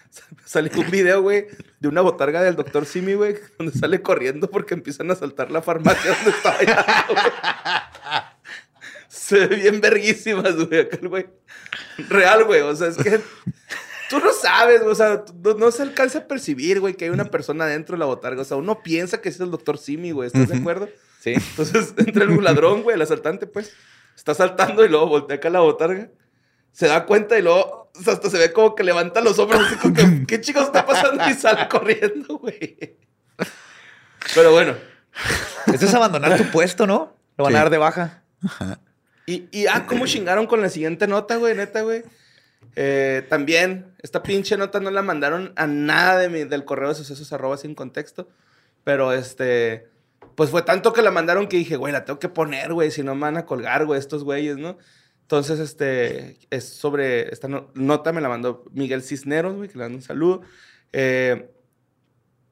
[0.45, 1.47] Salió un video, güey,
[1.79, 5.61] de una botarga del doctor Simi, güey, donde sale corriendo porque empiezan a saltar la
[5.61, 7.23] farmacia donde estaba güey.
[9.07, 11.27] Se ve bien verguísimas, güey, acá el güey.
[12.09, 13.19] Real, güey, o sea, es que
[14.09, 15.23] tú no sabes, güey, o sea,
[15.57, 18.41] no se alcanza a percibir, güey, que hay una persona dentro de la botarga.
[18.41, 20.89] O sea, uno piensa que es el doctor Simi, güey, ¿estás de acuerdo?
[21.19, 21.33] Sí.
[21.33, 23.73] Entonces entra el ladrón, güey, el asaltante, pues.
[24.15, 26.09] Está saltando y luego voltea acá la botarga.
[26.71, 29.61] Se da cuenta y luego o sea, hasta se ve como que levanta los hombros
[29.65, 31.27] así como que, ¿qué chicos está pasando?
[31.29, 32.97] Y sale corriendo, güey.
[34.35, 34.75] Pero bueno.
[35.73, 37.15] Eso es abandonar tu puesto, ¿no?
[37.37, 38.23] Lo van a dar de baja.
[39.25, 42.03] Y, y ah, cómo chingaron con la siguiente nota, güey, neta, güey.
[42.75, 46.95] Eh, también, esta pinche nota no la mandaron a nada de mi, del correo de
[46.95, 48.29] sucesos arroba sin contexto.
[48.83, 49.89] Pero este,
[50.35, 53.03] pues fue tanto que la mandaron que dije, güey, la tengo que poner, güey, si
[53.03, 54.77] no me van a colgar, güey, estos güeyes, ¿no?
[55.27, 59.83] Entonces, este, es sobre, esta no- nota me la mandó Miguel Cisneros, güey, que le
[59.83, 60.41] mando un saludo.
[60.93, 61.51] Eh,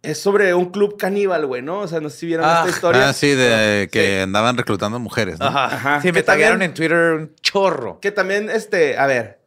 [0.01, 1.79] es sobre un club caníbal, güey, ¿no?
[1.79, 3.07] O sea, no sé si vieron Ah, esta historia.
[3.09, 4.21] Ah, sí, de que Sí.
[4.21, 5.45] andaban reclutando mujeres, ¿no?
[5.45, 5.65] Ajá.
[5.73, 6.01] Ajá.
[6.01, 7.99] Sí, me taguearon en Twitter un chorro.
[8.01, 9.39] Que también, este, a ver,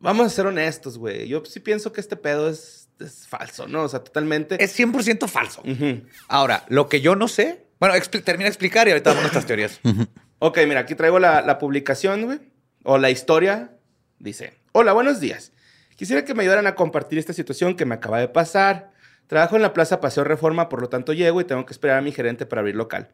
[0.00, 1.28] vamos a ser honestos, güey.
[1.28, 3.84] Yo sí pienso que este pedo es, es falso, ¿no?
[3.84, 4.62] O sea, totalmente.
[4.62, 5.62] Es 100% falso.
[6.26, 7.94] Ahora, lo que yo no sé Bueno,
[8.24, 9.80] termina de explicar y ahorita damos nuestras teorías.
[10.40, 12.38] Ok, mira, aquí traigo la, publicación, güey.
[12.84, 13.72] O la historia.
[14.20, 15.52] Dice, hola, buenos días.
[15.96, 18.92] Quisiera que me ayudaran a compartir esta situación que me acaba de pasar.
[19.26, 22.02] Trabajo en la Plaza Paseo Reforma, por lo tanto llego y tengo que esperar a
[22.02, 23.08] mi gerente para abrir local.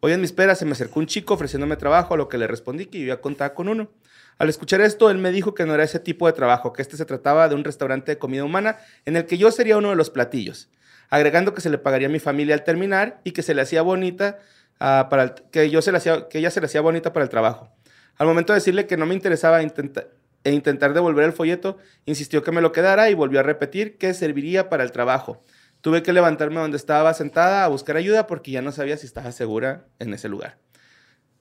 [0.00, 2.46] Hoy en mi espera se me acercó un chico ofreciéndome trabajo, a lo que le
[2.46, 3.90] respondí que yo ya contaba con uno.
[4.38, 6.96] Al escuchar esto, él me dijo que no era ese tipo de trabajo, que este
[6.96, 9.96] se trataba de un restaurante de comida humana en el que yo sería uno de
[9.96, 10.70] los platillos,
[11.10, 13.82] agregando que se le pagaría a mi familia al terminar y que se le hacía
[13.82, 14.38] bonita
[14.80, 17.70] para que yo se le hacía, que ella se le hacía bonita para el trabajo.
[18.16, 22.50] Al momento de decirle que no me interesaba e intentar devolver el folleto, insistió que
[22.50, 25.44] me lo quedara y volvió a repetir que serviría para el trabajo.
[25.80, 29.32] Tuve que levantarme donde estaba sentada a buscar ayuda porque ya no sabía si estaba
[29.32, 30.58] segura en ese lugar.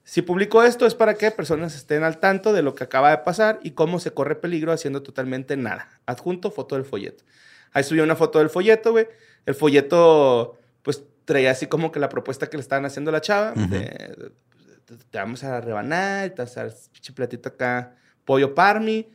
[0.03, 3.19] Si publico esto es para que personas estén al tanto de lo que acaba de
[3.19, 5.89] pasar y cómo se corre peligro haciendo totalmente nada.
[6.05, 7.23] Adjunto foto del folleto.
[7.73, 9.07] Ahí subió una foto del folleto, güey.
[9.45, 10.58] El folleto,
[11.29, 13.51] traía así como que la propuesta que le estaban haciendo a la chava.
[13.53, 14.31] De-
[15.11, 19.07] te, vamos a rebanar, te vas a dar pinche platito acá, pollo parmi.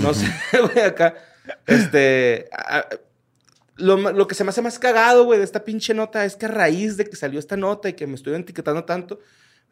[0.00, 0.26] No sé,
[0.60, 1.14] güey, acá.
[1.66, 2.48] Este...
[2.52, 2.88] a-
[3.76, 6.46] lo, lo que se me hace más cagado, güey, de esta pinche nota es que
[6.46, 9.20] a raíz de que salió esta nota y que me estuvieron etiquetando tanto,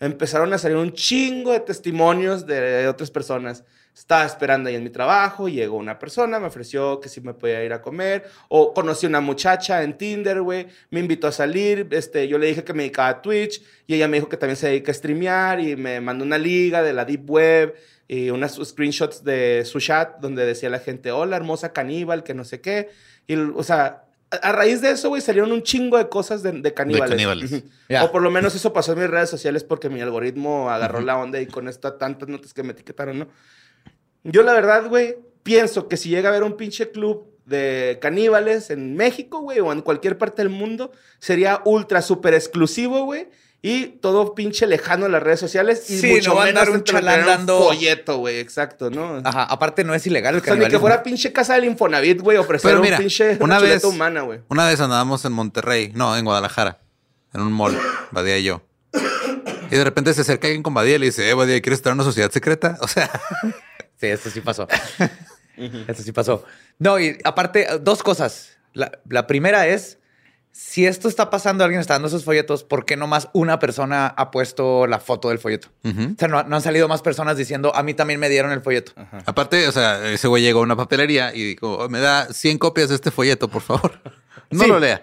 [0.00, 3.64] empezaron a salir un chingo de testimonios de otras personas.
[3.94, 7.62] Estaba esperando ahí en mi trabajo, llegó una persona, me ofreció que si me podía
[7.62, 12.26] ir a comer, o conocí una muchacha en Tinder, güey, me invitó a salir, este,
[12.26, 14.68] yo le dije que me dedicaba a Twitch, y ella me dijo que también se
[14.68, 17.74] dedica a streamear, y me mandó una liga de la Deep Web,
[18.08, 22.44] y unas screenshots de su chat, donde decía la gente, hola, hermosa caníbal, que no
[22.44, 22.88] sé qué,
[23.26, 24.04] y, o sea,
[24.40, 27.62] a, raíz de eso, güey, salieron un chingo de cosas de, de caníbales.
[28.02, 31.18] O por lo menos eso pasó en mis redes sociales porque mi algoritmo agarró la
[31.18, 33.28] onda y con esto tantas notas que me etiquetaron, ¿no?
[34.24, 38.70] Yo la verdad, güey, pienso que si llega a haber un pinche club de caníbales
[38.70, 43.28] en México, güey, o en cualquier parte del mundo, sería ultra súper exclusivo, güey.
[43.64, 45.88] Y todo pinche lejano en las redes sociales.
[45.88, 49.20] Y Sí, mucho no va a andar un chalán dando- folleto, güey, exacto, ¿no?
[49.24, 52.20] Ajá, aparte no es ilegal el O sea, ni que fuera pinche casa del Infonavit,
[52.20, 54.40] güey, ofrecer Pero un mira, pinche una vez- humana, güey.
[54.48, 56.80] Una vez andábamos en Monterrey, no, en Guadalajara,
[57.32, 57.78] en un mall,
[58.10, 58.62] Badía y yo.
[59.70, 61.92] Y de repente se acerca alguien con Badía y le dice, eh, Badía, ¿quieres estar
[61.92, 62.78] en una sociedad secreta?
[62.80, 63.08] O sea,
[64.02, 64.66] Sí, esto sí pasó.
[65.56, 66.44] esto sí pasó.
[66.78, 68.56] No, y aparte, dos cosas.
[68.74, 69.98] La, la primera es,
[70.50, 74.06] si esto está pasando, alguien está dando esos folletos, ¿por qué no más una persona
[74.08, 75.68] ha puesto la foto del folleto?
[75.84, 78.60] O sea, no, no han salido más personas diciendo, a mí también me dieron el
[78.60, 78.92] folleto.
[79.26, 82.58] aparte, o sea, ese güey llegó a una papelería y dijo, "Oh, me da 100
[82.58, 84.00] copias de este folleto, por favor.
[84.50, 84.68] No Sí.
[84.68, 85.02] lo lea.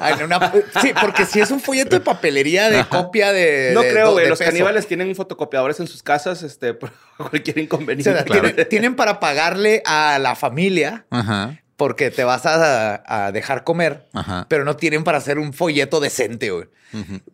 [0.00, 3.70] Ay, una- sí, porque si es un folleto de papelería de copia de...
[3.74, 4.28] No de- creo, güey.
[4.28, 4.50] Los peso.
[4.50, 8.12] caníbales tienen fotocopiadores en sus casas, este, por cualquier O inconveniente.
[8.12, 8.42] sea, Claro.
[8.48, 14.06] tienen, tienen para pagarle a la familia Ajá, porque te vas a, a dejar comer,
[14.12, 14.46] ajá.
[14.48, 16.66] pero no tienen para hacer un folleto decente, güey.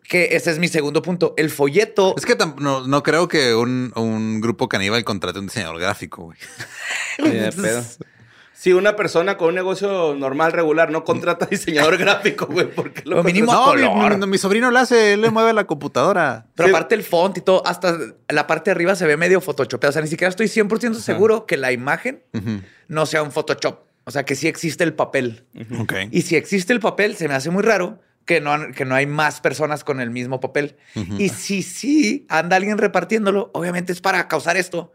[0.09, 1.35] Que ese es mi segundo punto.
[1.37, 2.15] El folleto.
[2.17, 6.37] Es que no, no creo que un, un grupo caníbal contrate un diseñador gráfico, güey.
[7.19, 7.83] Ni de pedo.
[8.61, 13.15] Si una persona con un negocio normal, regular, no contrata diseñador gráfico, güey, porque lo
[13.17, 13.51] Lo mínimo?
[13.51, 14.19] No, mi, color.
[14.19, 16.45] mi- mi sobrino lo hace, él le mueve la computadora.
[16.53, 16.75] Pero Sí.
[16.75, 17.97] aparte el font y todo, hasta
[18.29, 19.89] la parte de arriba se ve medio photoshopeado.
[19.89, 22.21] O sea, ni siquiera estoy 100% seguro que la imagen
[22.87, 23.79] no sea un Photoshop.
[24.03, 25.43] O sea, que sí existe el papel.
[25.79, 25.93] Ok.
[26.11, 29.07] Y si existe el papel, se me hace muy raro que no, que no hay
[29.07, 30.75] más personas con el mismo papel.
[31.17, 34.91] Y si sí anda alguien repartiéndolo, obviamente es para causar esto.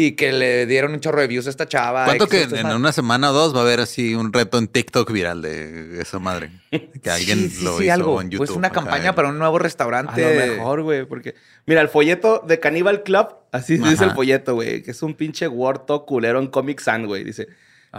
[0.00, 2.04] Y que le dieron un chorro de views a esta chava.
[2.04, 5.10] ¿Cuánto que en una semana o dos va a haber así un reto en TikTok
[5.10, 6.52] viral de esa madre?
[7.02, 8.20] Que alguien Sí, lo sí, hizo algo.
[8.22, 8.46] en YouTube.
[8.46, 10.20] Pues una campaña para un nuevo A restaurante.
[10.22, 11.34] lo mejor, güey, porque...
[11.66, 13.90] Mira, el folleto de Cannibal Club, así Ajá.
[13.90, 17.24] dice el folleto, güey, que es un pinche Word todo culero en Comic Sans, güey.
[17.24, 17.48] Dice,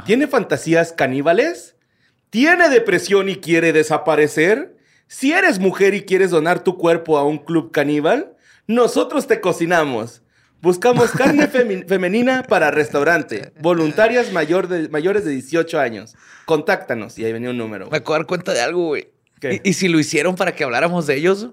[0.06, 1.76] ¿tiene fantasías caníbales?
[2.30, 4.78] ¿Tiene depresión y quiere desaparecer?
[5.08, 10.22] Si eres mujer y quieres donar tu cuerpo a un club caníbal, nosotros te cocinamos.
[10.62, 11.48] Buscamos carne
[11.88, 13.54] femenina para restaurante.
[13.60, 16.16] Voluntarias mayor de- mayores de 18 años.
[16.46, 17.18] Contáctanos.
[17.18, 17.90] Y ahí venía un número.
[17.90, 19.10] Me acabo de dar cuenta de algo, güey.
[19.42, 21.50] ¿Y, y si lo hicieron para que habláramos de ellos?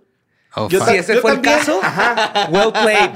[0.58, 0.82] Oh, Yo.
[0.86, 1.78] Si ese yo fue el caso,
[2.50, 3.10] well played.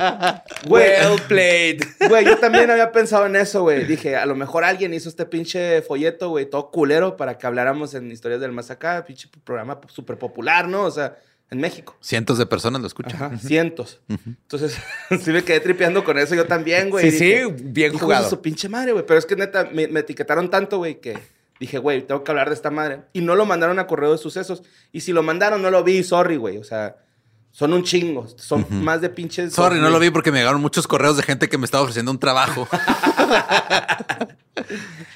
[0.68, 1.82] Well played.
[2.08, 3.84] Güey, yo también había pensado en eso, güey.
[3.86, 7.94] Dije, a lo mejor alguien hizo este pinche folleto, güey, todo culero para que habláramos
[7.94, 10.82] en Historias del Más Acá, pinche programa súper popular, ¿no?
[10.84, 11.16] O sea,
[11.50, 11.96] en México.
[12.00, 13.14] Cientos de personas lo escuchan.
[13.16, 14.00] Ajá, cientos.
[14.08, 14.76] Entonces,
[15.22, 17.10] sí me quedé tripeando con eso yo también, güey.
[17.10, 18.28] Sí, Dije, sí, bien "Hijos jugado.
[18.30, 19.04] su pinche madre, güey.
[19.06, 21.18] Pero es que neta, me, me etiquetaron tanto, güey, que
[21.58, 23.02] dije, güey, tengo que hablar de esta madre.
[23.12, 24.62] Y no lo mandaron a correo de sucesos.
[24.92, 26.56] Y si lo mandaron, no lo vi, sorry, güey.
[26.58, 26.96] O sea,
[27.50, 28.28] son un chingo.
[28.38, 29.52] Son más de pinches.
[29.52, 32.12] Sorry, no lo vi porque me llegaron muchos correos de gente que me estaba ofreciendo
[32.12, 32.68] un trabajo.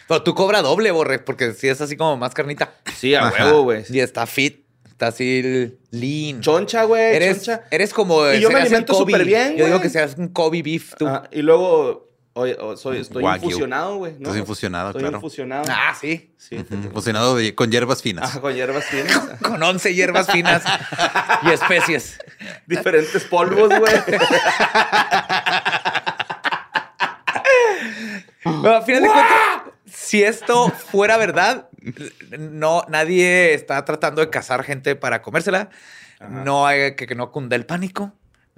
[0.09, 2.75] Pero tú cobra doble, Borre, porque si es así como más carnita.
[2.97, 3.47] Sí, a Ajá.
[3.47, 3.85] huevo, güey.
[3.88, 4.63] Y está fit.
[4.94, 6.40] Está así lean.
[6.40, 7.16] Choncha, güey.
[7.16, 7.64] Eres, choncha.
[7.70, 8.30] eres como.
[8.30, 11.07] Y yo me alimento súper bien, Yo digo que seas un Kobe beef tú.
[11.09, 13.46] Ajá, y luego oye, o- soy, estoy Wagyu.
[13.46, 14.12] infusionado, güey.
[14.12, 14.18] ¿no?
[14.28, 15.16] Estás infusionado, Estoy claro.
[15.16, 15.64] infusionado.
[15.68, 16.33] Ah, sí.
[16.37, 16.57] Sí.
[16.57, 18.24] De- con hierbas finas.
[18.30, 19.20] Ajá, con hierbas finas.
[19.42, 20.62] Con 11 hierbas finas
[21.42, 22.18] y especies.
[22.66, 23.94] Diferentes polvos, güey.
[28.42, 29.37] Pero al final de cuentas,
[29.87, 31.68] si esto fuera verdad,
[32.38, 35.70] no, nadie está tratando de cazar gente para comérsela.
[36.29, 38.12] No hay que, que no cunde el pánico.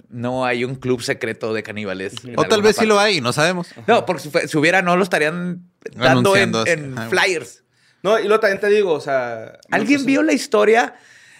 [0.09, 2.13] No hay un club secreto de caníbales.
[2.35, 3.69] o tal vez sí lo hay, no sabemos.
[3.87, 7.63] No, porque si, hubiera, no lo estarían dando en, en flyers.
[8.03, 9.59] No, y luego también te digo, o sea.
[9.69, 10.95] ¿Alguien vio la historia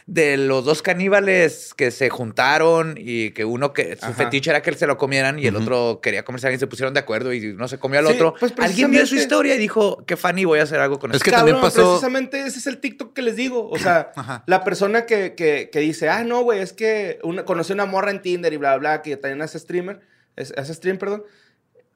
[0.09, 4.13] de los dos caníbales que se juntaron y que uno que su Ajá.
[4.13, 6.93] fetiche era que se lo comieran y el otro quería comerse a alguien, se pusieron
[6.93, 8.33] de acuerdo y uno se comió al Sí, otro?
[8.39, 11.17] pues, ¿Alguien vio su historia y dijo, qué funny, voy a hacer algo con Es
[11.17, 11.25] eso?
[11.25, 13.69] que Cabrón, también pasó- Precisamente ese es el TikTok que les digo.
[13.69, 14.43] O sea, Ajá.
[14.47, 18.11] la persona que, que, que dice, ah, no, güey, es que una, conocí una morra
[18.11, 19.99] en Tinder y bla, bla, que también hace streamer,
[20.37, 21.23] es- hace stream, perdón.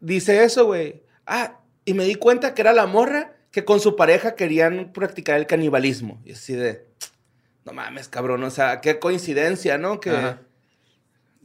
[0.01, 1.01] Dice eso, güey.
[1.25, 5.37] Ah, y me di cuenta que era la morra que con su pareja querían practicar
[5.37, 6.21] el canibalismo.
[6.25, 6.90] Y así de,
[7.65, 9.99] no mames, cabrón, o sea, qué coincidencia, ¿no?
[9.99, 10.41] Que, Ajá.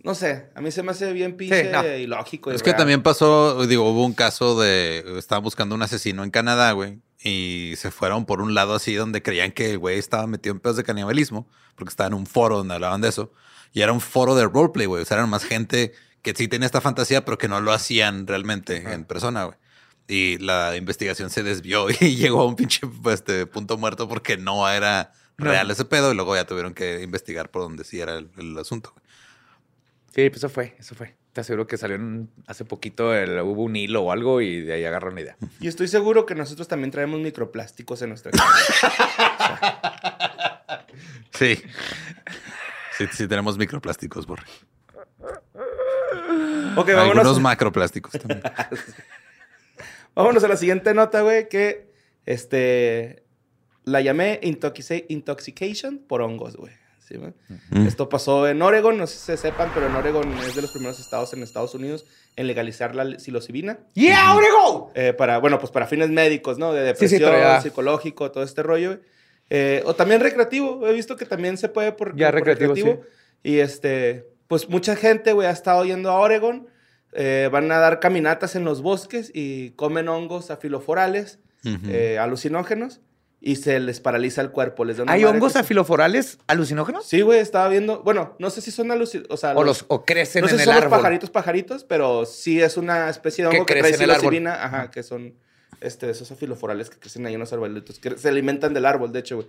[0.02, 1.84] no sé, a mí se me hace bien pinche Sí, no.
[1.84, 6.30] y Es que también pasó, digo, hubo un caso de, estaban buscando un asesino en
[6.30, 10.26] Canadá, güey, y se fueron por un lado así donde creían que el güey estaba
[10.26, 13.32] metido en pedos de canibalismo, porque estaba en un foro donde hablaban de eso,
[13.72, 16.66] y era un foro de roleplay, güey, o sea, eran más gente que sí tenía
[16.66, 19.56] esta fantasía, pero que no lo hacían realmente en persona, güey.
[20.08, 24.36] Y la investigación se desvió y llegó a un pinche pues, este, punto muerto porque
[24.36, 25.12] no era.
[25.38, 28.56] Real ese pedo, y luego ya tuvieron que investigar por donde sí era el, el
[28.58, 29.04] asunto, güey.
[30.14, 31.14] Sí, pues eso fue, eso fue.
[31.34, 34.72] Te aseguro que salió en- hace poquito, el- hubo un hilo o algo y de
[34.72, 35.36] ahí agarraron la idea.
[35.60, 38.52] Y estoy seguro que nosotros también traemos microplásticos en nuestra casa.
[41.34, 41.62] Sí.
[42.96, 44.44] Sí, sí tenemos microplásticos, Borre.
[46.76, 47.40] ok, Algunos vámonos.
[47.40, 48.42] macroplásticos también.
[50.14, 51.92] Vámonos a la siguiente nota, güey, que
[52.24, 53.22] este
[53.86, 56.72] la llamé intoxica- intoxication por hongos, güey.
[57.86, 60.72] Esto pasó en Oregon, no sé si se sepan, pero en Oregon es de los
[60.72, 63.78] primeros estados en Estados Unidos en legalizar la psilocibina.
[63.94, 64.88] ¡Yeah, Oregon!
[64.96, 66.72] Eh, para, bueno, pues para fines médicos, ¿no?
[66.72, 68.88] De Sí, sí, depresión, psicológico, todo este rollo.
[68.96, 69.00] güey.
[69.50, 70.84] Eh, o también recreativo.
[70.88, 73.00] He visto que también se puede por, Ya, por recreativo,
[73.44, 76.66] Y este, pues mucha gente, güey, ha estado yendo a Oregon.
[77.18, 81.78] eh, van a dar caminatas en los bosques y comen hongos afiloforales, Ujú.
[81.88, 83.00] eh, alucinógenos,
[83.46, 84.84] y se les paraliza el cuerpo.
[84.84, 87.06] Les da una ¿Hay hongos que afiloforales alucinógenos?
[87.06, 88.02] Sí, güey, estaba viendo.
[88.02, 89.32] Bueno, no sé si son alucinógenos.
[89.32, 92.26] O sea, ¿O, los, o crecen no sé si el son los pajaritos, pajaritos, pero
[92.26, 94.46] sí es una especie de Que hongo que, crece trae en el árbol.
[94.48, 95.36] ajá, que son
[95.80, 99.20] este, esos afiloforales que crecen ahí en los arbolitos, que se alimentan del árbol, de
[99.20, 99.48] hecho, güey.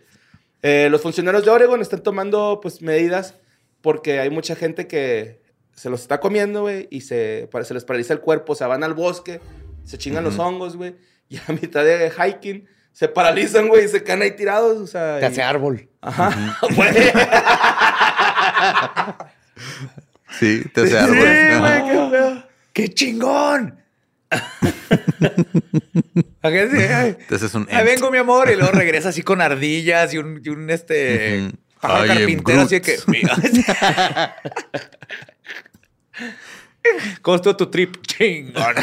[0.62, 3.34] Eh, los funcionarios de Oregon están tomando, pues, medidas
[3.82, 5.42] porque hay mucha gente que
[5.74, 8.84] se los está comiendo, güey, y se, se les paraliza el cuerpo, o sea, van
[8.84, 9.42] al bosque,
[9.86, 10.96] se chingan los hongos, güey,
[11.30, 15.20] y a mitad de hiking se paralizan, güey, y se quedan ahí tirados, o sea...
[15.20, 15.88] Te y- hace árbol.
[16.02, 16.92] Ajá, güey.
[20.40, 21.60] Sí, te hace Sí, árbol.
[21.60, 22.44] güey, qué feo.
[22.74, 23.80] ¡Qué chingón!
[26.42, 26.78] ¿A qué sí?
[26.92, 28.50] Ay, Te haces un ahí vengo, mi amor.
[28.50, 32.62] Y luego regresa así con ardillas y un, y un este, pájaro Oye, carpintero.
[32.62, 32.98] Así que...
[37.22, 37.96] ¿Cómo estuvo tu trip?
[38.08, 38.74] Chingón.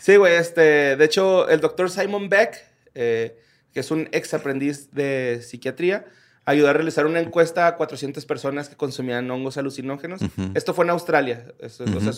[0.00, 2.56] Sí, güey, este, de hecho, el doctor Simon Beck,
[2.94, 3.38] eh,
[3.72, 6.06] que es un ex aprendiz de psiquiatría,
[6.44, 10.22] ayudó a realizar una encuesta a 400 personas que consumían hongos alucinógenos.
[10.22, 10.50] Ujú.
[10.54, 11.46] Esto fue en Australia.
[11.60, 12.12] Eso- o sea,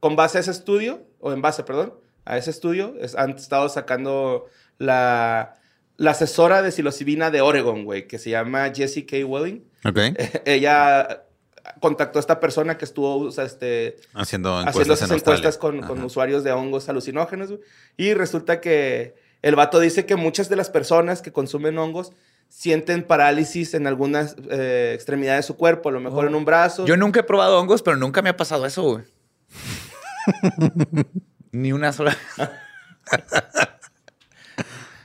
[0.00, 1.94] con base a ese estudio, o en base, perdón,
[2.24, 4.46] a ese estudio, es- han estado sacando
[4.78, 5.56] la,
[5.96, 9.24] la asesora de psilocibina de Oregon, güey, que se llama Jessie K.
[9.24, 9.64] Welling.
[9.84, 9.98] Ok.
[10.44, 11.24] Ella
[11.80, 15.58] contactó a esta persona que estuvo, o sea, este, Haciendo encuestas haciendo esas en encuestas
[15.58, 17.48] con, usuarios de hongos alucinógenos.
[17.48, 17.60] güey.
[17.96, 22.12] Y resulta que el vato dice que muchas de las personas que consumen hongos
[22.48, 26.86] sienten parálisis en algunas eh, extremidades de su cuerpo, a lo mejor en un brazo.
[26.86, 29.04] Yo nunca he probado hongos, pero nunca me ha pasado eso, güey.
[31.52, 32.16] Ni una sola.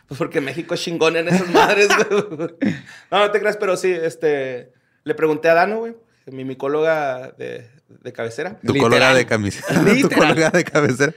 [0.05, 2.53] Pues porque México es chingón en esas madres, güey.
[3.09, 4.71] No, no te creas, pero sí, este...
[5.05, 5.95] Le pregunté a Dano, güey,
[6.27, 8.59] mi micóloga de, de cabecera.
[8.65, 9.73] Tu colega de camiseta.
[10.01, 11.13] tu colega de cabecera.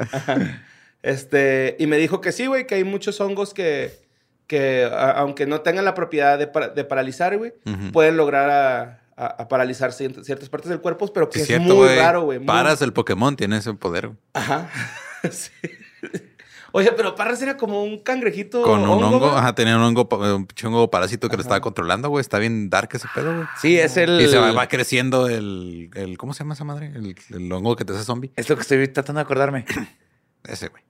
[1.03, 3.93] Este, y me dijo que sí, güey, que hay muchos hongos que,
[4.47, 7.53] que a- aunque no tengan la propiedad de, de paralizar, güey,
[7.93, 11.47] pueden lograr a, a- a paralizar cier- ciertas partes del cuerpo, pero que Sí, es
[11.49, 12.39] cierto, muy raro, güey.
[12.39, 14.11] muy- Paras el Pokémon, tiene ese poder.
[14.35, 14.69] Ajá.
[15.31, 15.51] Sí.
[16.77, 18.61] Oye, pero Parras era como un cangrejito.
[18.63, 22.11] Con un hongo, ajá, tenía un hongo, pa- un hongo parásito que lo estaba controlando,
[22.11, 22.21] güey.
[22.21, 23.47] Está bien dark ese pedo, güey.
[23.63, 24.21] Sí, es el.
[24.21, 26.19] Y se va, va creciendo el, el.
[26.19, 26.93] ¿Cómo se llama esa madre?
[26.95, 28.31] El, el hongo que te hace zombie.
[28.37, 29.65] Es lo que estoy tratando de acordarme.
[30.45, 30.83] Ese, güey.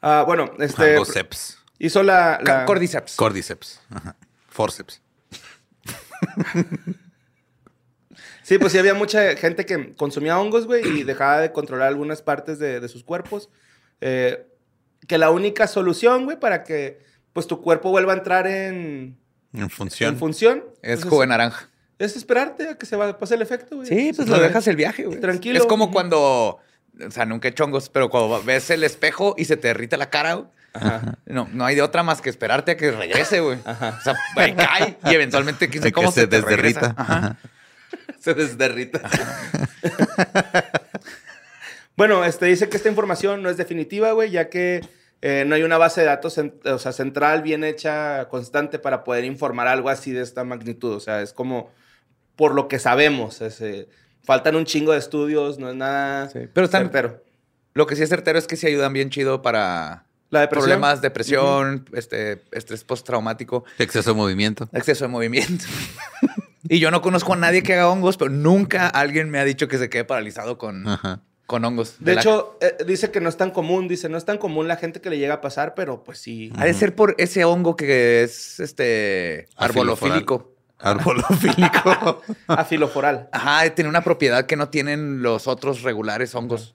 [0.00, 0.92] Ah, bueno, este.
[0.92, 1.58] Angoceps.
[1.80, 2.38] Hizo la.
[2.44, 3.16] la- Cordyceps.
[3.16, 3.80] Cordyceps.
[3.90, 4.14] Ajá.
[4.50, 5.02] Forceps.
[8.44, 12.20] Sí, pues sí había mucha gente que consumía hongos, güey, y dejaba de controlar algunas
[12.22, 13.48] partes de, de sus cuerpos.
[14.00, 14.46] Eh,
[15.08, 17.00] que la única solución, güey, para que
[17.32, 19.18] pues tu cuerpo vuelva a entrar en,
[19.52, 20.12] En función.
[20.14, 21.68] en función Es pues, jugo de naranja.
[21.98, 23.88] es esperarte a que se va, pase el efecto, güey.
[23.88, 25.20] Sí, pues lo dejas el viaje, güey.
[25.20, 25.58] Tranquilo.
[25.58, 26.60] Es como cuando.
[27.04, 30.10] O sea, nunca he chongos, pero cuando ves el espejo y se te derrite la
[30.10, 30.46] cara, güey.
[30.74, 31.18] Ajá.
[31.26, 33.58] No, no hay de otra más que esperarte a que regrese, güey.
[33.64, 33.96] Ajá.
[33.98, 36.80] O sea, ahí cae y eventualmente quién sabe que cómo se se, te desderrita.
[36.80, 36.94] regresa.
[37.02, 37.16] Ajá.
[37.16, 37.36] Ajá.
[38.24, 39.00] Se desderrita.
[41.96, 44.80] bueno, este dice que esta información no es definitiva, güey, ya que
[45.22, 49.24] eh, no hay una base de datos o sea, central bien hecha, constante, para poder
[49.24, 50.92] informar algo así de esta magnitud.
[50.94, 51.70] O sea, es como
[52.36, 53.40] por lo que sabemos.
[53.40, 53.88] es, eh,
[54.24, 57.22] faltan un chingo de estudios, no es nada Sí, pero están- certero.
[57.74, 60.64] Lo que sí es certero es que sí ayudan bien chido para La depresión.
[60.64, 64.68] problemas, depresión, este, estrés postraumático, Exceso de movimiento.
[64.72, 65.64] exceso de movimiento.
[66.68, 69.68] y yo no conozco a nadie que haga hongos, pero nunca alguien me ha dicho
[69.68, 71.20] que se quede paralizado con, Ajá.
[71.46, 71.96] con hongos.
[72.00, 74.76] De hecho, eh, dice que no es tan común, dice, no es tan común la
[74.76, 76.52] gente que le llega a pasar, pero pues sí.
[76.56, 80.52] ha de ser por ese hongo que es este arbolofílico.
[80.78, 82.22] Arbolofílico.
[82.46, 83.28] Afiloforal.
[83.32, 86.74] Ajá, tiene una propiedad que no tienen los otros regulares hongos.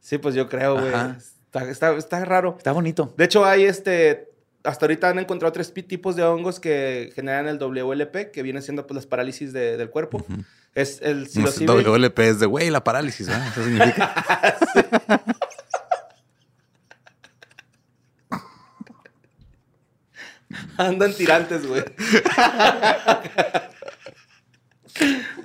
[0.00, 0.92] Sí, pues yo creo, güey.
[0.92, 1.18] Ajá.
[1.46, 2.54] Está, está, está raro.
[2.56, 3.12] Está bonito.
[3.16, 4.31] De hecho, hay este.
[4.64, 8.86] Hasta ahorita han encontrado tres tipos de hongos que generan el WLP, que viene siendo
[8.86, 10.24] pues, las parálisis de- del cuerpo.
[10.74, 11.82] Es el No psilocibe.
[11.82, 13.48] WLP es de, güey, la parálisis, ¿verdad?
[13.48, 14.14] Eso significa.
[20.76, 21.82] Andan tirantes, güey.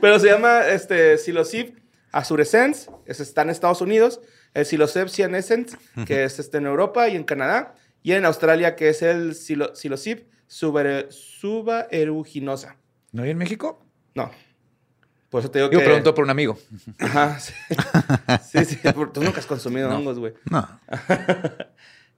[0.02, 1.80] Pero se llama este psilocib
[2.12, 4.20] azurescens, está en Estados Unidos.
[4.54, 7.76] El psilocib cyanescens, que es este en Europa y en Canadá.
[8.08, 12.78] Y en Australia, que es el psilo- psilocib subaere- subaeruginosa.
[13.12, 13.84] ¿No hay en México?
[14.16, 14.32] No.
[15.30, 15.84] Por eso te digo Yo que...
[15.84, 16.58] pregunto por un amigo.
[17.00, 17.54] Ajá, sí.
[18.50, 18.80] sí, sí,
[19.14, 20.34] Tú nunca has consumido hongos, güey.
[20.50, 20.66] No.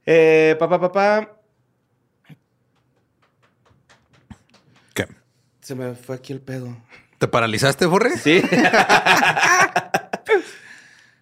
[0.06, 1.40] Eh, papá, papá.
[4.94, 5.08] ¿Qué?
[5.62, 6.78] Se me fue aquí el pedo.
[7.18, 8.16] ¿Te paralizaste, Borre?
[8.18, 8.42] Sí.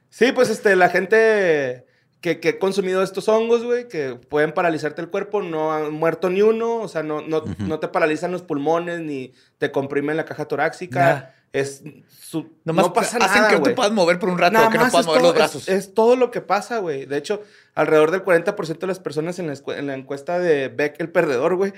[0.10, 1.87] sí, pues este, la gente
[2.22, 6.30] que, que ha consumido estos hongos, güey, que pueden paralizarte el cuerpo, no han muerto
[6.30, 10.26] ni uno, o sea, no, no, no te paralizan los pulmones ni te comprimen la
[10.26, 11.34] caja torácica.
[11.54, 11.82] Es
[12.20, 13.72] su- Nomás no pasa hacen nada, que güey.
[13.72, 15.68] te puedas mover por un rato, Nada que no puedas mover todo- los brazos.
[15.70, 17.06] Es, es todo lo que pasa, güey.
[17.06, 17.42] De hecho,
[17.74, 21.10] alrededor del 40% de las personas en la, escu- en la encuesta de Beck, el
[21.10, 21.72] perdedor, güey,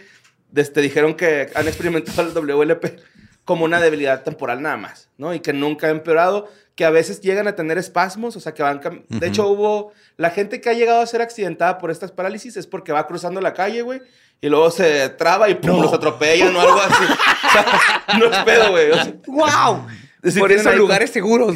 [0.56, 3.00] este, dijeron que han experimentado el WLP
[3.46, 5.34] como una debilidad temporal nada más, ¿no?
[5.36, 6.50] Y que nunca ha empeorado,
[6.80, 8.80] que a veces llegan a tener espasmos, o sea, que van...
[8.80, 9.92] cam- De hecho, hubo...
[10.16, 13.42] La gente que ha llegado a ser accidentada por estas parálisis es porque va cruzando
[13.42, 14.02] la calle, güey,
[14.40, 17.04] y luego se traba y pum, los atropellan o algo así.
[17.04, 18.92] O sea, no es pedo, güey.
[18.92, 19.88] o sea, ¡Wow!
[20.24, 21.54] Sí por eso ahí- lugares seguros.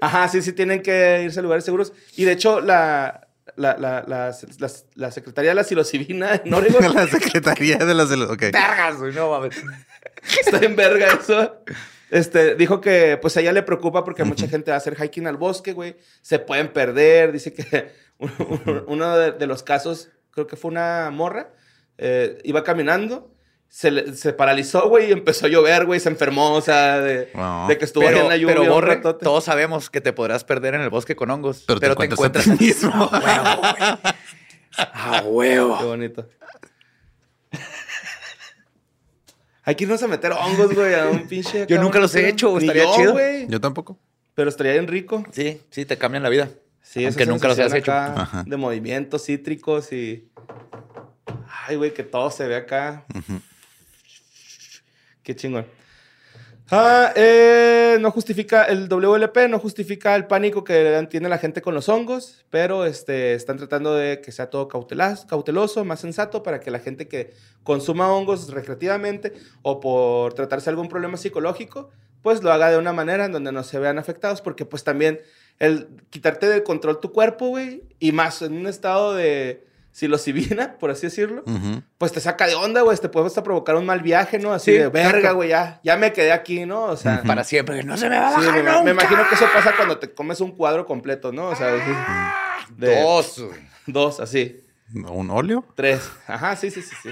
[0.00, 1.92] Ajá, sí, sí, tienen que irse a lugares seguros.
[2.16, 6.94] Y de hecho, la, la, la, la, la- la Secretaría de la Psilocibina en Oregon
[6.94, 8.10] la Secretaría de las...
[8.10, 8.40] Ok.
[8.40, 9.54] Vergas, güey, no mames.
[10.46, 11.58] está en verga eso.
[12.12, 15.26] Este, dijo que pues a ella le preocupa porque mucha gente va a hacer hiking
[15.26, 15.96] al bosque, güey.
[16.20, 17.32] Se pueden perder.
[17.32, 17.90] Dice que
[18.86, 21.52] uno- de, de los casos, creo que fue una morra,
[21.96, 23.34] eh, iba caminando,
[23.68, 27.30] se, le- se paralizó, güey, y empezó a llover, güey, se enfermó, o sea, de,
[27.32, 27.66] No.
[27.66, 28.56] de que estuvo Pero, en la lluvia.
[28.56, 31.64] pero Borre, todos sabemos que te podrás perder en el bosque con hongos.
[31.66, 33.10] Pero, Pero, te, te encuentras, encuentras a ti mismo.
[34.76, 35.78] ¡A huevo!
[35.78, 36.28] Qué bonito.
[39.64, 41.66] Hay que irnos a meter hongos, güey, a un pinche.
[41.68, 43.12] Yo nunca los he hecho, Ni estaría yo, chido.
[43.12, 43.46] güey.
[43.48, 43.98] Yo tampoco.
[44.34, 45.24] Pero estaría bien rico.
[45.32, 46.48] Sí, sí, te cambian la vida.
[46.82, 48.20] Sí, Aunque nunca los hayas sensación hecho.
[48.20, 48.44] Ajá.
[48.46, 50.28] De movimientos cítricos y.
[51.66, 53.04] Ay, güey, que todo se ve acá.
[55.22, 55.66] Qué chingón.
[56.70, 61.74] Ah, eh, no justifica el WLP, no justifica el pánico que tiene la gente con
[61.74, 66.60] los hongos, pero este, están tratando de que sea todo cautelas- cauteloso, más sensato, para
[66.60, 71.90] que la gente que consuma hongos recreativamente o por tratarse algún problema psicológico,
[72.22, 75.20] pues lo haga de una manera en donde no se vean afectados, porque pues también
[75.58, 80.90] el quitarte del control tu cuerpo, güey, y más en un estado de psilocibina, por
[80.90, 81.44] así decirlo,
[81.98, 82.96] pues te saca de onda, güey.
[82.96, 84.52] Te puede hasta provocar un mal viaje, ¿no?
[84.52, 86.84] Así Sí, de verga, güey, ya, ya me quedé aquí, ¿no?
[86.84, 87.76] O sea, Para siempre.
[87.80, 88.82] que No se me va a sí, bajar me, nunca.
[88.84, 91.48] me imagino que eso pasa cuando te comes un cuadro completo, ¿no?
[91.48, 92.72] O sea, sí.
[92.76, 93.44] de- Dos.
[93.86, 94.64] Dos, así.
[94.94, 95.64] ¿Un óleo?
[95.74, 96.10] Tres.
[96.26, 97.10] Ajá, sí, sí, sí, sí.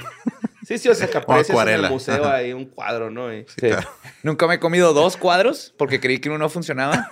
[0.67, 2.37] Sí, sí, o sea, que aprecias en el museo Ajá.
[2.37, 3.33] ahí un cuadro, ¿no?
[3.35, 3.69] Y- Sí.
[3.69, 3.89] claro.
[4.23, 7.09] Nunca me he comido dos cuadros porque creí que uno no funcionaba.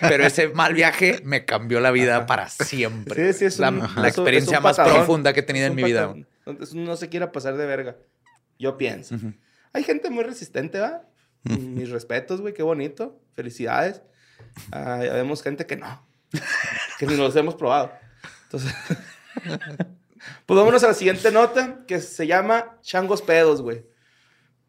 [0.00, 3.32] Pero ese mal viaje me cambió la vida para siempre.
[3.32, 4.96] Sí, sí, es la, un- la experiencia es un más patadón.
[4.98, 6.02] profunda que he tenido en mi vida.
[6.02, 6.26] patadón.
[6.46, 7.96] Entonces, no se quiera pasar de verga.
[8.58, 9.16] Yo pienso.
[9.72, 11.02] Hay gente muy resistente, ¿va?
[11.44, 13.20] Mis respetos, güey, qué bonito.
[13.34, 14.02] Felicidades.
[14.72, 16.06] Ah, ya vemos gente que no.
[16.98, 17.92] que ni los hemos probado.
[18.44, 18.74] Entonces.
[20.46, 23.84] pues vámonos a la siguiente nota que se llama Changos Pedos, güey.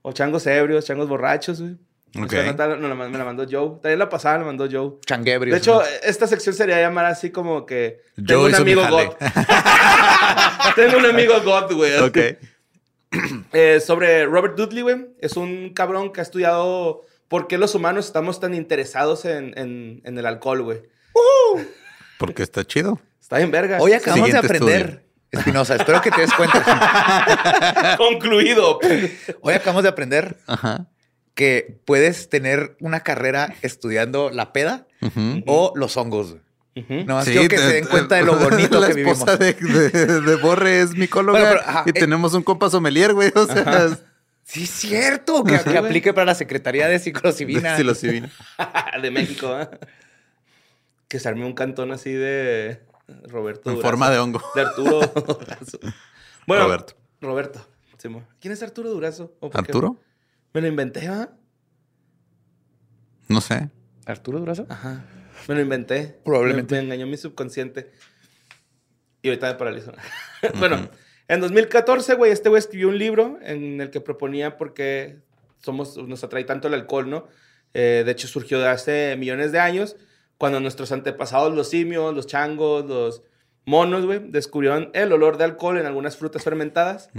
[0.02, 1.74] O changos ebrios, changos borrachos, güey.
[2.18, 2.34] Ok.
[2.34, 3.80] Esta nota no, la- me la mandó Joe.
[3.82, 4.94] También la pasada la mandó Joe.
[5.06, 5.54] Changuebrios.
[5.54, 5.86] De hecho, ¿no?
[6.04, 8.82] esta sección sería llamar así como que Joe tengo un amigo.
[8.90, 9.14] God.
[10.76, 11.98] tengo un amigo God, güey.
[12.00, 12.18] Ok.
[13.54, 15.08] Eh, sobre Robert Dudley, güey.
[15.20, 20.02] Es un cabrón que ha estudiado por qué los humanos estamos tan interesados en, en-
[20.06, 20.84] en el alcohol, güey.
[22.20, 23.00] Porque está chido.
[23.20, 23.78] Está bien verga.
[23.80, 27.96] Hoy acabamos Siguiente de aprender, Espinosa, espero que te des cuenta.
[27.98, 28.80] Concluido.
[29.42, 30.88] Hoy acabamos de aprender Ajá.
[31.36, 34.88] que puedes tener una carrera estudiando la peda
[35.46, 36.38] o los hongos.
[37.06, 39.20] más Sí, quiero que te- se den cuenta de lo bonito la que vivimos.
[39.20, 41.94] esposa de, de- de Borre es micóloga Bueno, pero, ajá, y eh.
[41.94, 43.32] tenemos un compa sommelier, güey.
[43.36, 43.90] O sea,
[44.46, 45.44] Sí, es cierto.
[45.44, 47.78] Que, que aplique para la Secretaría de Psilocibina.
[47.78, 48.32] si lo civil.
[49.00, 49.70] de México, ¿eh?
[51.08, 52.82] Que se arme un cantón así de
[53.28, 53.70] Roberto.
[53.70, 53.90] En Durazo.
[53.90, 54.42] forma de hongo.
[54.56, 55.80] De Arturo Durazo.
[56.48, 56.94] Bueno, Roberto.
[57.22, 57.66] Roberto.
[58.40, 59.36] ¿Quién es Arturo Durazo?
[59.54, 59.98] ¿Arturo?
[60.54, 61.30] Me lo inventé, ¿va?
[63.28, 63.70] No sé.
[64.06, 64.66] ¿Arturo Durazo?
[64.70, 65.06] Ajá.
[65.48, 66.20] Me lo inventé.
[66.24, 66.76] Probablemente.
[66.76, 67.92] Me, me engañó mi subconsciente.
[69.22, 69.92] Y ahorita me paralizó.
[70.60, 70.90] bueno,
[71.28, 75.20] en 2014, güey, este güey escribió un libro en el que proponía por qué
[75.60, 77.28] somos, nos atrae tanto el alcohol, ¿no?
[77.74, 79.98] Eh, de hecho, surgió de hace millones de años,
[80.40, 83.22] cuando nuestros antepasados, los simios, los changos, los
[83.66, 87.12] monos, güey, descubrieron el olor de alcohol en algunas frutas fermentadas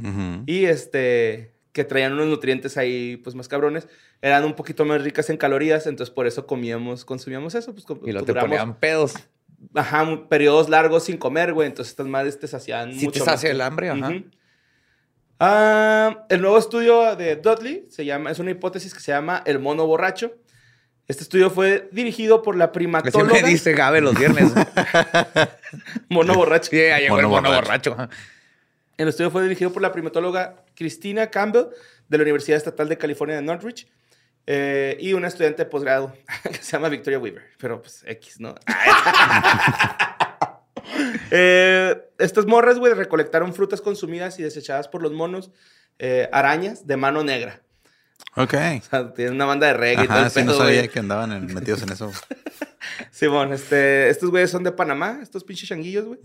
[0.46, 3.86] y este que traían unos nutrientes ahí pues más cabrones
[4.22, 8.10] eran un poquito más ricas en calorías entonces por eso comíamos consumíamos eso pues Y
[8.10, 9.14] lo te ponían pedos.
[9.76, 13.52] ajá periodos largos sin comer güey entonces estas madres te saciaban Sí mucho te sacia
[13.52, 14.10] el hambre, ajá.
[15.38, 19.58] Ah, el nuevo estudio de Dudley se llama es una hipótesis que se llama el
[19.58, 20.34] mono borracho
[21.10, 24.52] este estudio fue dirigido por la primatóloga me dice Gabe los viernes.
[26.08, 27.96] mono borracho Sí, ahí llegó el Mono borracho.
[27.96, 28.14] borracho.
[28.96, 31.64] El estudio fue dirigido por la primatóloga Christina Campbell
[32.08, 33.88] de la Universidad Estatal de California de Northridge
[34.46, 38.54] eh, y una estudiante de posgrado que se llama Victoria Weaver, pero pues X, ¿no?
[41.32, 45.52] Eh, estas morras, güey, recolectaron frutas consumidas y desechadas por los monos,
[45.98, 47.62] eh, arañas de mano negra.
[48.36, 48.54] Ok.
[48.78, 50.88] O sea, tienen una banda de reggae y todo Ajá, el sí, no sabía güey.
[50.88, 52.10] que andaban en- metidos en eso.
[53.10, 56.18] Simón, este, estos güeyes son de Panamá, estos pinches changuillos, güey.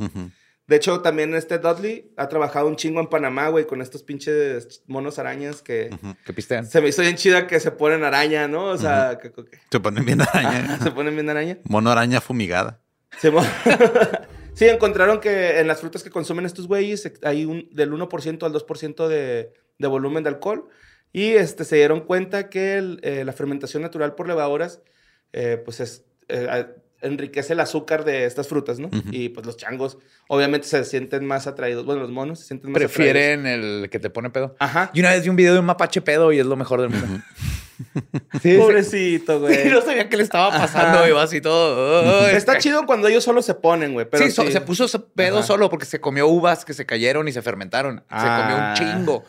[0.67, 4.81] De hecho, también este Dudley ha trabajado un chingo en Panamá, güey, con estos pinches
[4.87, 5.91] monos arañas que
[6.25, 6.65] Que pistean.
[6.65, 8.65] se me hizo bien chida que se ponen araña, ¿no?
[8.69, 10.79] O sea, que, que- Se ponen bien araña.
[10.81, 11.59] se ponen bien araña.
[11.65, 12.81] Mono araña fumigada.
[14.53, 18.53] Sí, encontraron que en las frutas que consumen estos güeyes hay un, del 1% al
[18.53, 20.67] 2% de, de volumen de alcohol.
[21.13, 24.81] Y este, se dieron cuenta que el, eh, la fermentación natural por levaduras,
[25.33, 26.65] eh, pues es, eh,
[27.01, 28.89] enriquece el azúcar de estas frutas, ¿no?
[29.11, 29.97] Y pues los changos
[30.27, 31.85] obviamente se sienten más atraídos.
[31.85, 32.95] Bueno, los monos se sienten más atraídos.
[32.95, 34.55] Prefieren el que te pone pedo.
[34.59, 34.89] Ajá.
[34.93, 36.89] Y una vez vi un video de un mapache pedo y es lo mejor del
[36.89, 37.21] mundo.
[38.41, 39.63] sí, Pobrecito, güey.
[39.63, 41.13] Sí, no sabía qué le estaba pasando.
[41.15, 42.25] Va así todo.
[42.25, 44.07] "Ay, Está chido cuando ellos solo se ponen, güey.
[44.09, 44.51] Pero sí, so- sí.
[44.51, 45.47] se puso pedo Ajá.
[45.47, 48.03] solo porque se comió uvas que se cayeron y se fermentaron.
[48.09, 48.73] Ah.
[48.75, 49.23] Se comió un chingo.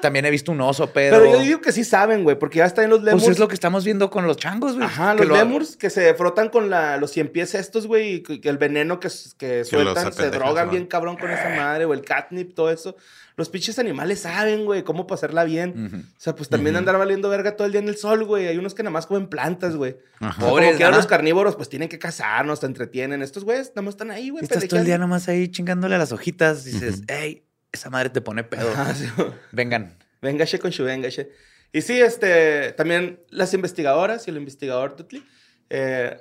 [0.00, 1.18] También he visto un oso pedo.
[1.18, 3.24] Pero yo digo que sí saben, güey, porque ya están en los lemurs.
[3.24, 4.84] Pues es lo que estamos viendo con los changos, güey.
[4.86, 8.22] Ajá, los lo- lemurs que se frotan con la, los cien pies estos, güey, y
[8.22, 10.72] que el veneno que, que sueltan, se drogan ¿no?
[10.72, 12.96] bien cabrón con esa madre, o el catnip, todo eso.
[13.36, 16.04] Los pinches animales saben, güey, cómo pasarla bien.
[16.16, 18.46] O sea, pues también andar valiendo verga todo el día en el sol, güey.
[18.46, 19.96] Hay unos que nada más comen plantas, güey.
[20.20, 20.36] Ajá.
[20.36, 23.22] O sea, Pobres, como que los carnívoros, pues tienen que cazarnos, te entretienen.
[23.22, 24.44] Estos güeyes nada más están ahí, güey.
[24.44, 25.06] Estás todo el día peleando.
[25.08, 26.62] nomás ahí chingándole a las hojitas.
[26.64, 27.42] Dices, hey,
[27.74, 28.70] esa madre te pone pedo.
[28.72, 29.06] Ajá, sí.
[29.52, 29.96] Vengan.
[30.22, 31.30] Véngase con su véngase.
[31.72, 35.26] Y sí, este, también las investigadoras y el investigador Dudley,
[35.70, 36.16] eh,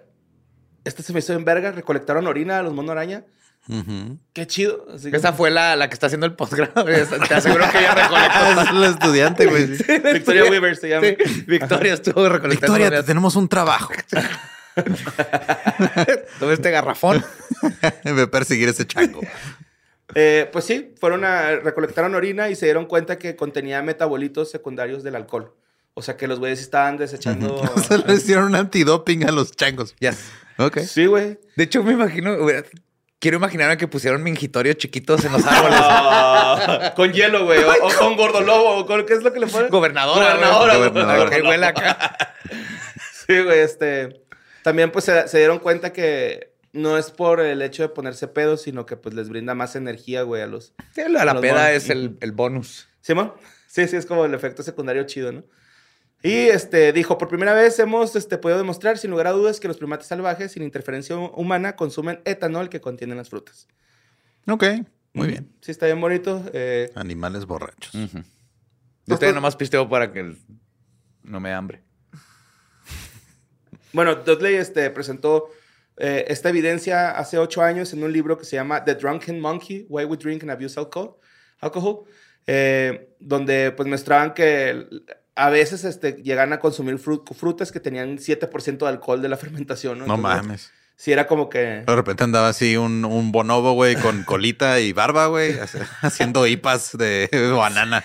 [0.83, 3.23] este se me hizo en verga, recolectaron orina de los monos araña.
[4.33, 4.85] Qué chido.
[4.93, 6.83] Así que- Esa fue la, la que está haciendo el posgrado.
[7.27, 8.61] Te aseguro que ella recolectó.
[8.61, 9.77] Es la estudiante, güey.
[9.77, 9.83] sí.
[10.13, 11.07] Victoria Weaver se llama.
[11.07, 12.73] Sí, Victoria estuvo recolectando.
[12.73, 13.93] Victoria, te tenemos un trabajo.
[16.39, 17.23] Toma este garrafón.
[18.03, 19.21] A perseguir ese chango.
[20.15, 25.03] Eh, pues sí, fueron a recolectaron orina y se dieron cuenta que contenía metabolitos secundarios
[25.03, 25.53] del alcohol.
[25.95, 27.61] O sea que los güeyes estaban desechando.
[27.87, 29.95] Se le hicieron un antidoping a los changos.
[29.99, 30.13] Ya.
[30.57, 30.79] Ok.
[30.79, 31.39] Sí, güey.
[31.55, 32.63] De hecho, me imagino, güey,
[33.19, 35.79] Quiero imaginarme que pusieron mingitorios chiquitos en los árboles.
[35.81, 37.63] Ah, con hielo, güey.
[37.63, 38.77] O, o con gordolobo.
[38.79, 39.69] o con- ¿Qué es lo que le ponen?
[39.69, 40.33] Gobernadora.
[40.35, 41.29] Gobernadora, güey.
[41.29, 42.17] que huela acá.
[43.27, 44.21] Sí, güey, este.
[44.63, 48.63] También, pues, se, se dieron cuenta que no es por el hecho de ponerse pedos,
[48.63, 50.73] sino que, pues, les brinda más energía, güey, a los...
[50.93, 52.87] Sí, de la Los peda es el, el bonus.
[53.01, 53.33] ¿Simón?
[53.67, 55.43] Sí, sí, es como el efecto secundario chido, ¿no?
[56.21, 59.67] Y, este, dijo, por primera vez hemos, este, podido demostrar, sin lugar a dudas, que
[59.67, 63.67] los primates salvajes, sin interferencia hu- humana, consumen etanol que contienen las frutas.
[64.47, 64.63] Ok,
[65.11, 65.51] muy bien.
[65.61, 66.43] Sí, está bien bonito.
[66.53, 67.91] eh, Animales borrachos.
[67.93, 70.35] Yo todavía nomás pisteo para que
[71.23, 71.83] no me hambre.
[73.91, 75.49] Bueno, Dudley este, presentó
[75.97, 79.85] eh, esta evidencia hace ocho años en un libro que se llama The Drunken Monkey,
[79.89, 81.17] Why We Drink and Abuse Alcohol,
[81.59, 82.03] alcohol
[82.47, 84.85] eh, donde pues mostraban que
[85.35, 89.37] a veces este, llegan a consumir fru- frutas que tenían 7% de alcohol de la
[89.43, 89.99] fermentación.
[89.99, 90.71] No, No Entonces, mames.
[90.95, 91.83] Sí, era como que...
[91.87, 95.55] De repente andaba así un, un bonobo, güey, con colita y barba, güey,
[96.01, 98.03] haciendo hipas de banana.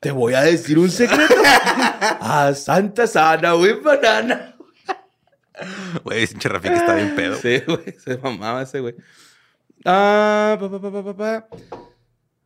[0.00, 1.34] Te voy a decir un secreto.
[2.20, 4.54] a Santa Sana, güey, banana.
[6.04, 7.36] Güey, ese Rafiki está bien pedo.
[7.36, 8.94] Sí, güey, se mamaba ese güey.
[9.84, 11.48] Ah, pa, pa, pa, pa, pa, pa.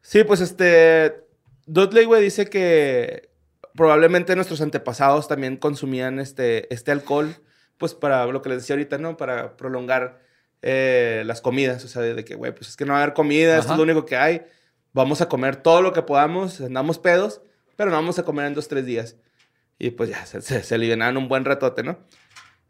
[0.00, 1.24] Sí, pues este.
[1.66, 3.30] Dudley, güey, dice que
[3.74, 7.36] probablemente nuestros antepasados también consumían este, este alcohol,
[7.78, 9.16] pues para lo que les decía ahorita, ¿no?
[9.16, 10.20] Para prolongar
[10.60, 11.84] eh, las comidas.
[11.84, 13.78] O sea, de que, güey, pues es que no va a haber comida, esto es
[13.78, 14.42] lo único que hay.
[14.92, 17.40] Vamos a comer todo lo que podamos, andamos pedos,
[17.76, 19.16] pero no vamos a comer en dos, tres días.
[19.78, 21.98] Y pues ya, se, se, se alivianaban un buen ratote, ¿no?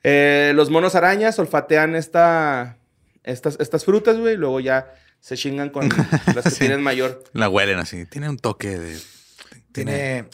[0.04, 2.78] Eh, los monos arañas olfatean esta,
[3.22, 5.88] estas, estas frutas, güey, y luego ya se chingan con
[6.34, 6.58] las que Sí.
[6.60, 7.22] tienen mayor.
[7.32, 8.04] La huelen así.
[8.06, 8.98] Tiene un toque de.
[9.72, 10.26] Tiene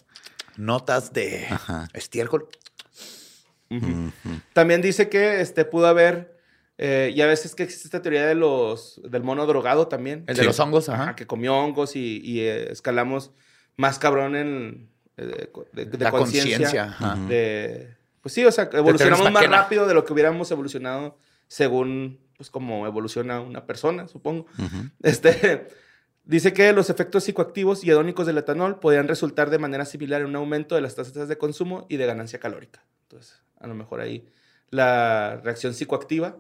[0.56, 1.88] notas de Ajá.
[1.92, 2.48] estiércol.
[4.52, 6.38] También dice que este, pudo haber,
[6.78, 10.24] eh, y a veces que existe esta teoría de los, del mono drogado también.
[10.26, 11.16] El de los hongos, Ajá, ajá.
[11.16, 13.30] que comió hongos y, y, eh, escalamos
[13.76, 16.96] más cabrón en de, de La conciencia.
[17.28, 17.97] de-
[18.28, 21.16] Pues sí, o sea, evolucionamos más rápido de lo que hubiéramos evolucionado
[21.46, 24.44] según, pues, como evoluciona una persona, supongo.
[24.58, 24.90] Ujú.
[25.02, 25.66] Este,
[26.24, 30.26] dice que los efectos psicoactivos y hedónicos del etanol podrían resultar de manera similar en
[30.26, 32.84] un aumento de las tasas de consumo y de ganancia calórica.
[33.04, 34.28] Entonces, a lo mejor ahí
[34.68, 36.36] la reacción psicoactiva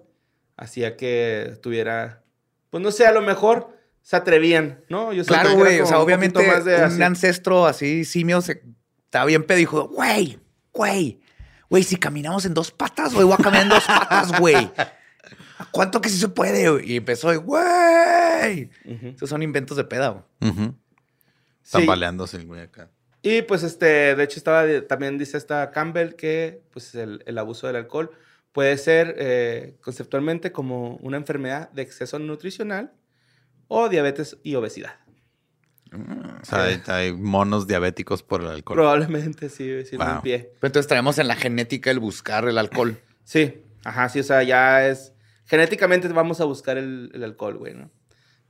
[0.58, 2.22] hacía que tuviera,
[2.68, 5.14] pues no sé, a lo mejor se atrevían, ¿no?
[5.14, 5.80] Yo Claro, güey.
[5.80, 7.02] O sea, un obviamente más de un así.
[7.02, 8.62] ancestro así, simio, se,
[9.04, 10.38] estaba bien dijo, güey,
[10.70, 11.18] güey,
[11.68, 14.56] güey, si caminamos en dos patas, güey, voy a caminar en dos patas, güey.
[15.58, 16.84] ¿A cuánto que sí se puede?
[16.84, 18.70] Y empezó, güey.
[18.84, 19.08] Ujú.
[19.08, 20.50] Esos son inventos de peda, güey.
[20.52, 20.74] Ujú.
[21.62, 21.72] Sí.
[21.72, 22.90] Tambaleándose el güey acá.
[23.22, 27.66] Y pues este, de hecho estaba, también dice esta Campbell que pues el, el abuso
[27.66, 28.10] del alcohol
[28.52, 32.92] puede ser eh, conceptualmente como una enfermedad de exceso nutricional
[33.66, 34.94] o diabetes y obesidad.
[35.92, 38.76] O sea, hay, hay monos diabéticos por el alcohol.
[38.76, 40.06] Probablemente sí, sí, Wow.
[40.06, 40.38] en pie.
[40.60, 43.00] Pero entonces traemos en la genética el buscar el alcohol.
[43.24, 45.12] Sí, ajá, sí, o sea, ya es,
[45.46, 47.90] genéticamente vamos a buscar el, el alcohol, güey, ¿no?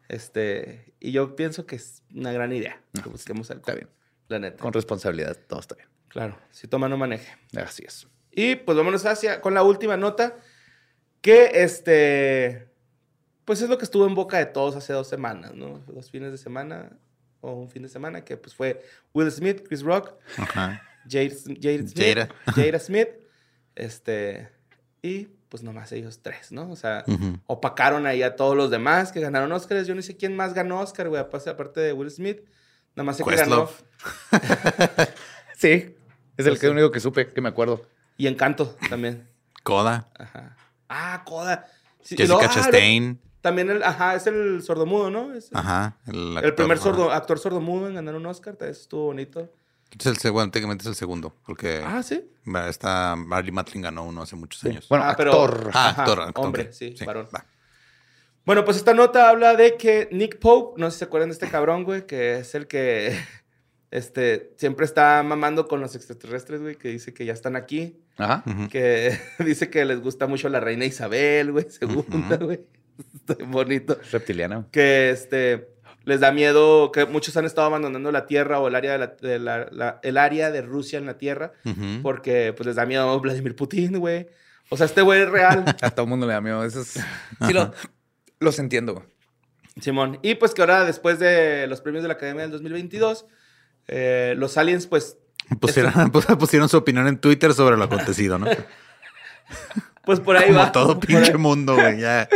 [0.09, 3.75] Este, y yo pienso que es una gran idea que busquemos alcohol.
[3.75, 3.89] Está bien.
[4.29, 4.59] La neta.
[4.63, 5.89] Con responsabilidad, todo está bien.
[6.09, 7.37] Claro, si toma no maneje.
[7.57, 8.09] Así es.
[8.31, 10.37] Y pues vámonos hacia con la última nota,
[11.21, 12.69] que este,
[13.45, 15.81] pues es lo que estuvo en boca de todos hace dos semanas, ¿no?
[15.87, 16.91] Dos fines de semana
[17.41, 18.83] o un fin de semana, que pues fue
[19.15, 20.83] Will Smith, Chris Rock, Ajá.
[21.05, 21.31] Jade,
[21.61, 22.29] Jade Smith, Jada.
[22.55, 23.09] Jada Smith,
[23.75, 24.49] este,
[25.03, 26.71] y pues nomás ellos tres, ¿no?
[26.71, 27.05] O sea,
[27.47, 29.87] opacaron ahí a todos los demás que ganaron Oscars.
[29.87, 32.41] Yo no sé quién más ganó Oscar, güey, aparte aparte de Will Smith.
[32.95, 33.71] Nada más sé que ganó.
[35.57, 35.95] Sí.
[36.37, 36.73] Es el Pues que sí.
[36.73, 37.85] único que supe, que me acuerdo.
[38.17, 39.29] Y Encanto también.
[39.63, 40.09] Coda.
[40.19, 40.57] Ajá.
[40.89, 41.67] Ah, Coda.
[42.03, 43.21] Sí, Jessica luego- ah, Chastain.
[43.41, 45.33] También el, ajá, es el sordomudo, ¿no?
[45.35, 45.97] Es Ajá.
[46.07, 46.85] El, el actor, primer ajá.
[46.85, 49.49] sordo, actor sordomudo en ganar un Oscar, eso estuvo bonito.
[49.99, 52.29] Es el segundo, técnicamente es el segundo, porque Ah, sí.
[52.69, 54.87] está Marley Matlin ganó uno hace muchos años.
[54.89, 55.71] Bueno, Ah, pero- actor.
[55.73, 56.73] ah, ajá, actor, actor, hombre, ok.
[56.73, 57.29] sí, varón.
[57.35, 57.45] va.
[58.45, 61.35] Bueno, pues esta nota habla de que Nick Pope, no sé si se acuerdan de
[61.35, 63.17] este cabrón, güey, que es el que
[63.91, 68.43] este, siempre está mamando con los extraterrestres, güey, que dice que ya están aquí, Ajá.
[68.71, 72.61] Que dice que les gusta mucho la reina Isabel, güey, segunda, güey.
[73.47, 73.99] Bonito.
[74.13, 74.67] Reptiliano.
[74.71, 75.69] que este
[76.05, 79.07] les da miedo que muchos han estado abandonando la tierra o el área de, la,
[79.09, 82.01] de la- la- el área de Rusia en la tierra Ujú.
[82.03, 84.27] porque pues les da miedo Vladimir Putin, güey.
[84.71, 86.65] O sea, este güey es real, A todo el mundo le da miedo.
[86.65, 86.89] Eso es...
[87.47, 87.73] Sí, lo,
[88.41, 88.95] los entiendo.
[88.95, 89.07] güey.
[89.83, 90.19] Simón.
[90.23, 93.27] Y pues que ahora después de los premios de la Academia del 2022
[93.89, 95.19] eh, los aliens pues
[95.61, 98.47] Pusieron, pusieron su opinión en Twitter sobre lo acontecido, ¿no?
[100.09, 100.73] Pues por ahí Como va.
[100.73, 102.01] todo pinche mundo, güey.
[102.01, 102.27] Ya,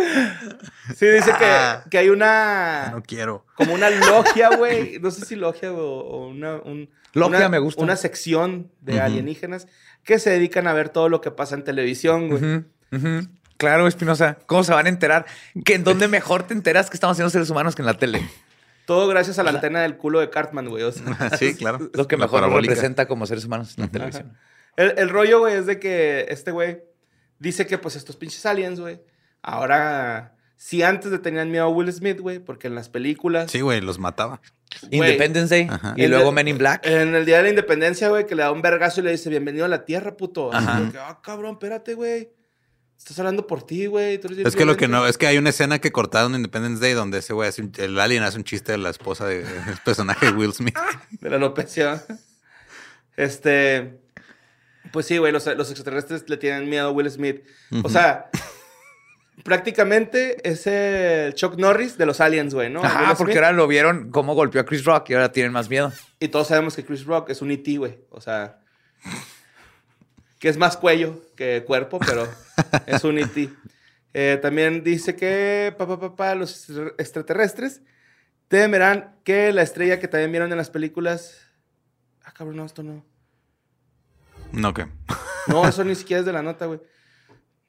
[0.94, 1.82] Sí, dice que, Ah.
[1.90, 2.90] que hay una.
[2.92, 3.46] no quiero.
[3.54, 4.98] Como una logia, güey.
[4.98, 6.56] No sé si logia o, o una.
[6.56, 7.82] un- Logia una- me gusta.
[7.82, 9.68] Una sección de alienígenas
[10.04, 12.64] que se dedican a ver todo lo que pasa en televisión, güey.
[13.56, 14.36] Claro, Espinosa.
[14.44, 15.24] ¿Cómo se van a enterar?
[15.64, 18.28] Que en dónde mejor te enteras que estamos haciendo seres humanos que en la tele.
[18.84, 20.82] Todo gracias a la antena del culo de Cartman, güey.
[20.82, 21.04] o sea.
[21.38, 21.90] Sí, claro.
[21.94, 24.36] Lo que mejor nos representa como seres humanos en la televisión.
[24.76, 26.82] El, el rollo, güey, es de que este güey
[27.42, 29.00] dice que, pues, estos pinches aliens, güey,
[29.42, 30.36] ahora.
[30.56, 33.50] Si antes le tenían miedo a Will Smith, güey, porque en las películas.
[33.50, 34.40] Sí, güey, los mataba.
[34.92, 35.92] Independence Day Ajá.
[35.96, 36.86] y luego Men in Black.
[36.86, 39.28] En el día de la independencia, güey, que le da un vergazo y le dice,
[39.28, 40.52] bienvenido a la tierra, puto.
[40.52, 40.88] Así Ajá.
[40.92, 42.30] que, ah, cabrón, espérate, güey.
[42.96, 44.20] Estás hablando por ti, güey.
[44.44, 44.88] Es que lo que violento".
[44.88, 47.62] no, es que hay una escena que cortaron en Independence Day donde ese güey hace
[47.62, 49.44] un- el alien hace un chiste de la esposa del
[49.84, 50.76] personaje de Will Smith.
[51.20, 52.04] De la alopecia.
[53.16, 54.00] Este.
[54.92, 57.42] Pues sí, güey, los, los extraterrestres le tienen miedo a Will Smith.
[57.82, 58.28] O sea,
[59.44, 62.84] prácticamente es el Chuck Norris de los aliens, güey, ¿no?
[62.84, 65.92] Ajá, porque ahora lo vieron cómo golpeó a Chris Rock y ahora tienen más miedo.
[66.20, 67.98] Y todos sabemos que Chris Rock es un E.T., güey.
[68.10, 68.60] O sea,
[70.38, 72.28] que es más cuello que cuerpo, pero
[72.86, 73.48] es un E.T.
[74.14, 77.80] Eh, también dice que pa, pa, los extra- extraterrestres
[78.48, 81.38] temerán que la estrella que también vieron en las películas.
[82.22, 83.04] Ah, cabrón, no, esto no.
[84.52, 84.86] No, ¿qué?
[85.48, 86.80] No, eso ni siquiera es de la nota, güey.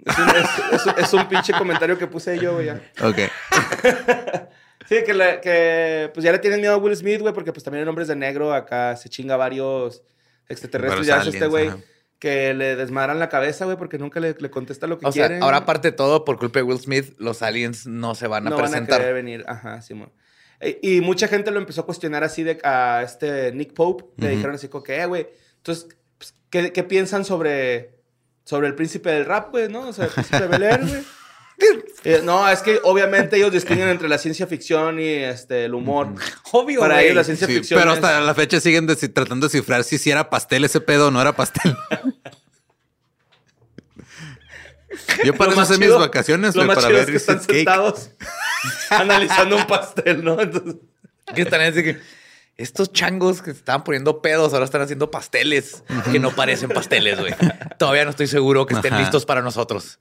[0.06, 2.66] Es un, es- es- es un pinche comentario que puse yo, güey.
[2.68, 2.82] ya.
[3.02, 3.18] Ok.
[4.90, 7.88] Sí, que, pues ya le tienen miedo a Will Smith, güey, porque pues también en
[7.88, 10.04] Hombres de Negro acá se chinga varios
[10.50, 11.08] extraterrestres.
[11.08, 11.78] Ya es este güey ajá.
[12.20, 15.28] que le desmadran la cabeza, güey, porque nunca le, le contesta lo que O sea,
[15.30, 15.42] quiere.
[15.42, 18.50] ahora aparte de todo, por culpa de Will Smith, los aliens no se van a
[18.50, 19.00] no van a presentar.
[19.00, 19.46] querer venir.
[19.48, 20.12] Ajá, Simón.
[20.60, 24.04] E- Y mucha gente lo empezó a cuestionar así de a este Nick Pope.
[24.18, 25.28] Le dijeron así como que, eh, güey,
[25.58, 25.88] entonces,
[26.54, 27.96] ¿qué, qué piensan sobre,
[28.46, 29.88] sobre el príncipe del rap, güey, no?
[29.90, 31.04] O sea, el príncipe de Bel Air, güey.
[32.04, 36.10] Eh, no, es que obviamente ellos distinguen entre la ciencia ficción y este, el humor.
[36.52, 37.06] Obvio, Para güey.
[37.06, 39.98] ellos la ciencia Sí, ficción pero es- hasta la fecha siguen tratando de cifrar si,
[39.98, 41.74] si era pastel ese pedo o no era pastel.
[45.24, 47.12] Yo para Lo eso más hace mis vacaciones, Lo güey, más para chido ver es
[47.12, 47.54] que están cake.
[47.56, 48.10] sentados
[48.90, 50.40] analizando un pastel, ¿no?
[50.42, 50.76] Entonces,
[51.34, 52.00] Que están así que
[52.58, 57.20] estos changos que se estaban poniendo pedos ahora están haciendo pasteles que no parecen pasteles,
[57.20, 57.34] güey.
[57.78, 59.02] Todavía no estoy seguro que estén Ajá.
[59.02, 60.00] listos para nosotros.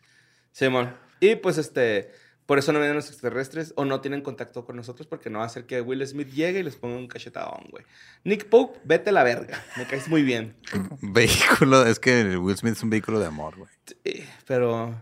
[0.53, 0.94] Simón.
[1.20, 2.12] Y pues este,
[2.46, 5.44] por eso no vienen los extraterrestres o no tienen contacto con nosotros porque no va
[5.44, 7.84] a hacer que Will Smith llegue y les ponga un cachetadón, güey.
[8.24, 9.64] Nick Pope, vete a la verga.
[9.76, 10.57] Me caes muy bien.
[11.00, 13.70] Vehículo, es que Will Smith es un vehículo de amor, güey.
[13.86, 14.98] Sí, pero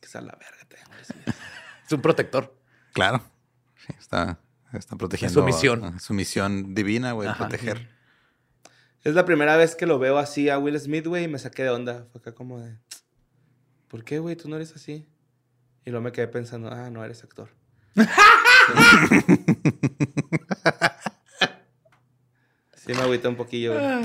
[0.00, 1.36] que sea la verga, te Will Smith.
[1.86, 2.56] Es un protector.
[2.92, 3.22] Claro.
[3.86, 4.38] Sí, está,
[4.78, 5.40] está protegiendo.
[5.40, 5.84] su misión.
[5.84, 7.88] a- Su misión divina, güey, proteger.
[9.02, 11.62] Es la primera vez que lo veo así a Will Smith, güey, y me saqué
[11.64, 12.06] de onda.
[12.12, 12.78] Fue acá como de,
[13.88, 14.34] ¿por qué, güey?
[14.36, 15.06] Tú no eres así.
[15.84, 17.50] Y luego me quedé pensando, ah, no eres actor.
[22.74, 24.04] sí, me agüité un poquillo, güey.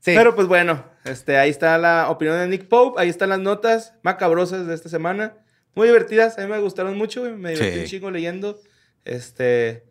[0.00, 0.12] Sí.
[0.16, 3.94] Pero pues bueno, este, ahí está la opinión de Nick Pope, ahí están las notas
[4.02, 5.34] macabrosas de esta semana.
[5.74, 7.80] Muy divertidas, a mí me gustaron mucho, güey, me divertí Sí.
[7.80, 8.58] un chingo leyendo.
[9.08, 9.84] Este,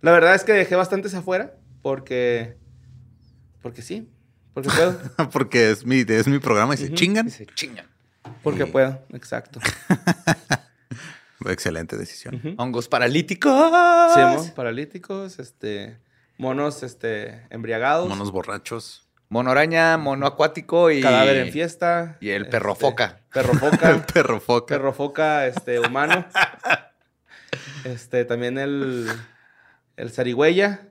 [0.00, 2.56] la verdad es que dejé bastantes afuera porque,
[3.62, 4.10] porque sí,
[4.54, 4.98] porque puedo,
[5.32, 7.28] Porque es mi, es mi programa y se chingan.
[7.28, 7.86] Y se chingan.
[8.42, 9.60] porque puedo, exacto.
[11.46, 12.42] Excelente decisión.
[12.58, 13.52] Hongos paralíticos.
[14.14, 15.98] Sí, mo- paralíticos, este,
[16.38, 19.02] monos, este, embriagados, Monos borrachos.
[19.28, 21.00] Mono araña, mono acuático y.
[21.02, 22.16] cadáver en fiesta.
[22.20, 23.20] y el este, perro foca.
[23.32, 24.06] Perro El foca.
[24.12, 24.74] perro foca.
[24.74, 26.24] perro foca este, humano.
[27.86, 29.08] Este, también el,
[29.96, 30.88] el zarigüeya.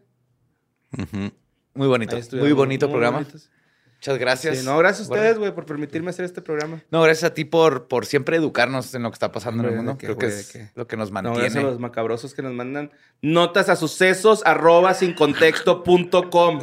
[1.74, 2.18] Muy bonito.
[2.34, 3.18] Muy bonito muy programa.
[3.20, 3.50] bonitos.
[3.96, 4.60] Muchas gracias.
[4.60, 6.84] Sí, no, gracias a ustedes, güey, por permitirme hacer este programa.
[6.92, 9.76] No, gracias a ti por, por siempre educarnos en lo que está pasando en el
[9.78, 9.94] mundo.
[9.94, 11.68] ¿de qué, Creo que es lo que nos No, gracias mantiene.
[11.68, 12.92] a los macabrosos que nos mandan
[13.22, 16.62] notas a sucesos arroba sin contexto punto com.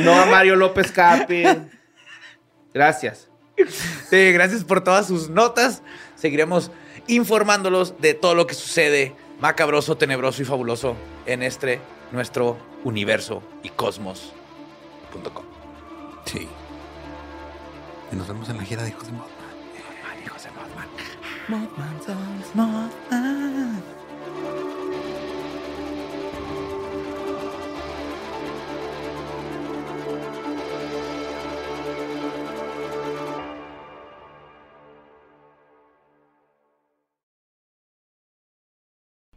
[0.00, 1.44] No a Mario López Capi.
[2.74, 3.28] Gracias.
[4.10, 5.82] Sí, gracias por todas sus notas.
[6.14, 6.70] Seguiremos
[7.06, 9.14] informándolos de todo lo que sucede
[9.44, 11.78] macabroso, tenebroso y fabuloso en este
[12.12, 15.44] nuestro universo y cosmos.com.
[16.24, 16.48] Sí.
[18.10, 19.28] Y nos vemos en la gira de Hijos de Mothman.
[20.24, 20.88] Hijos de Mothman.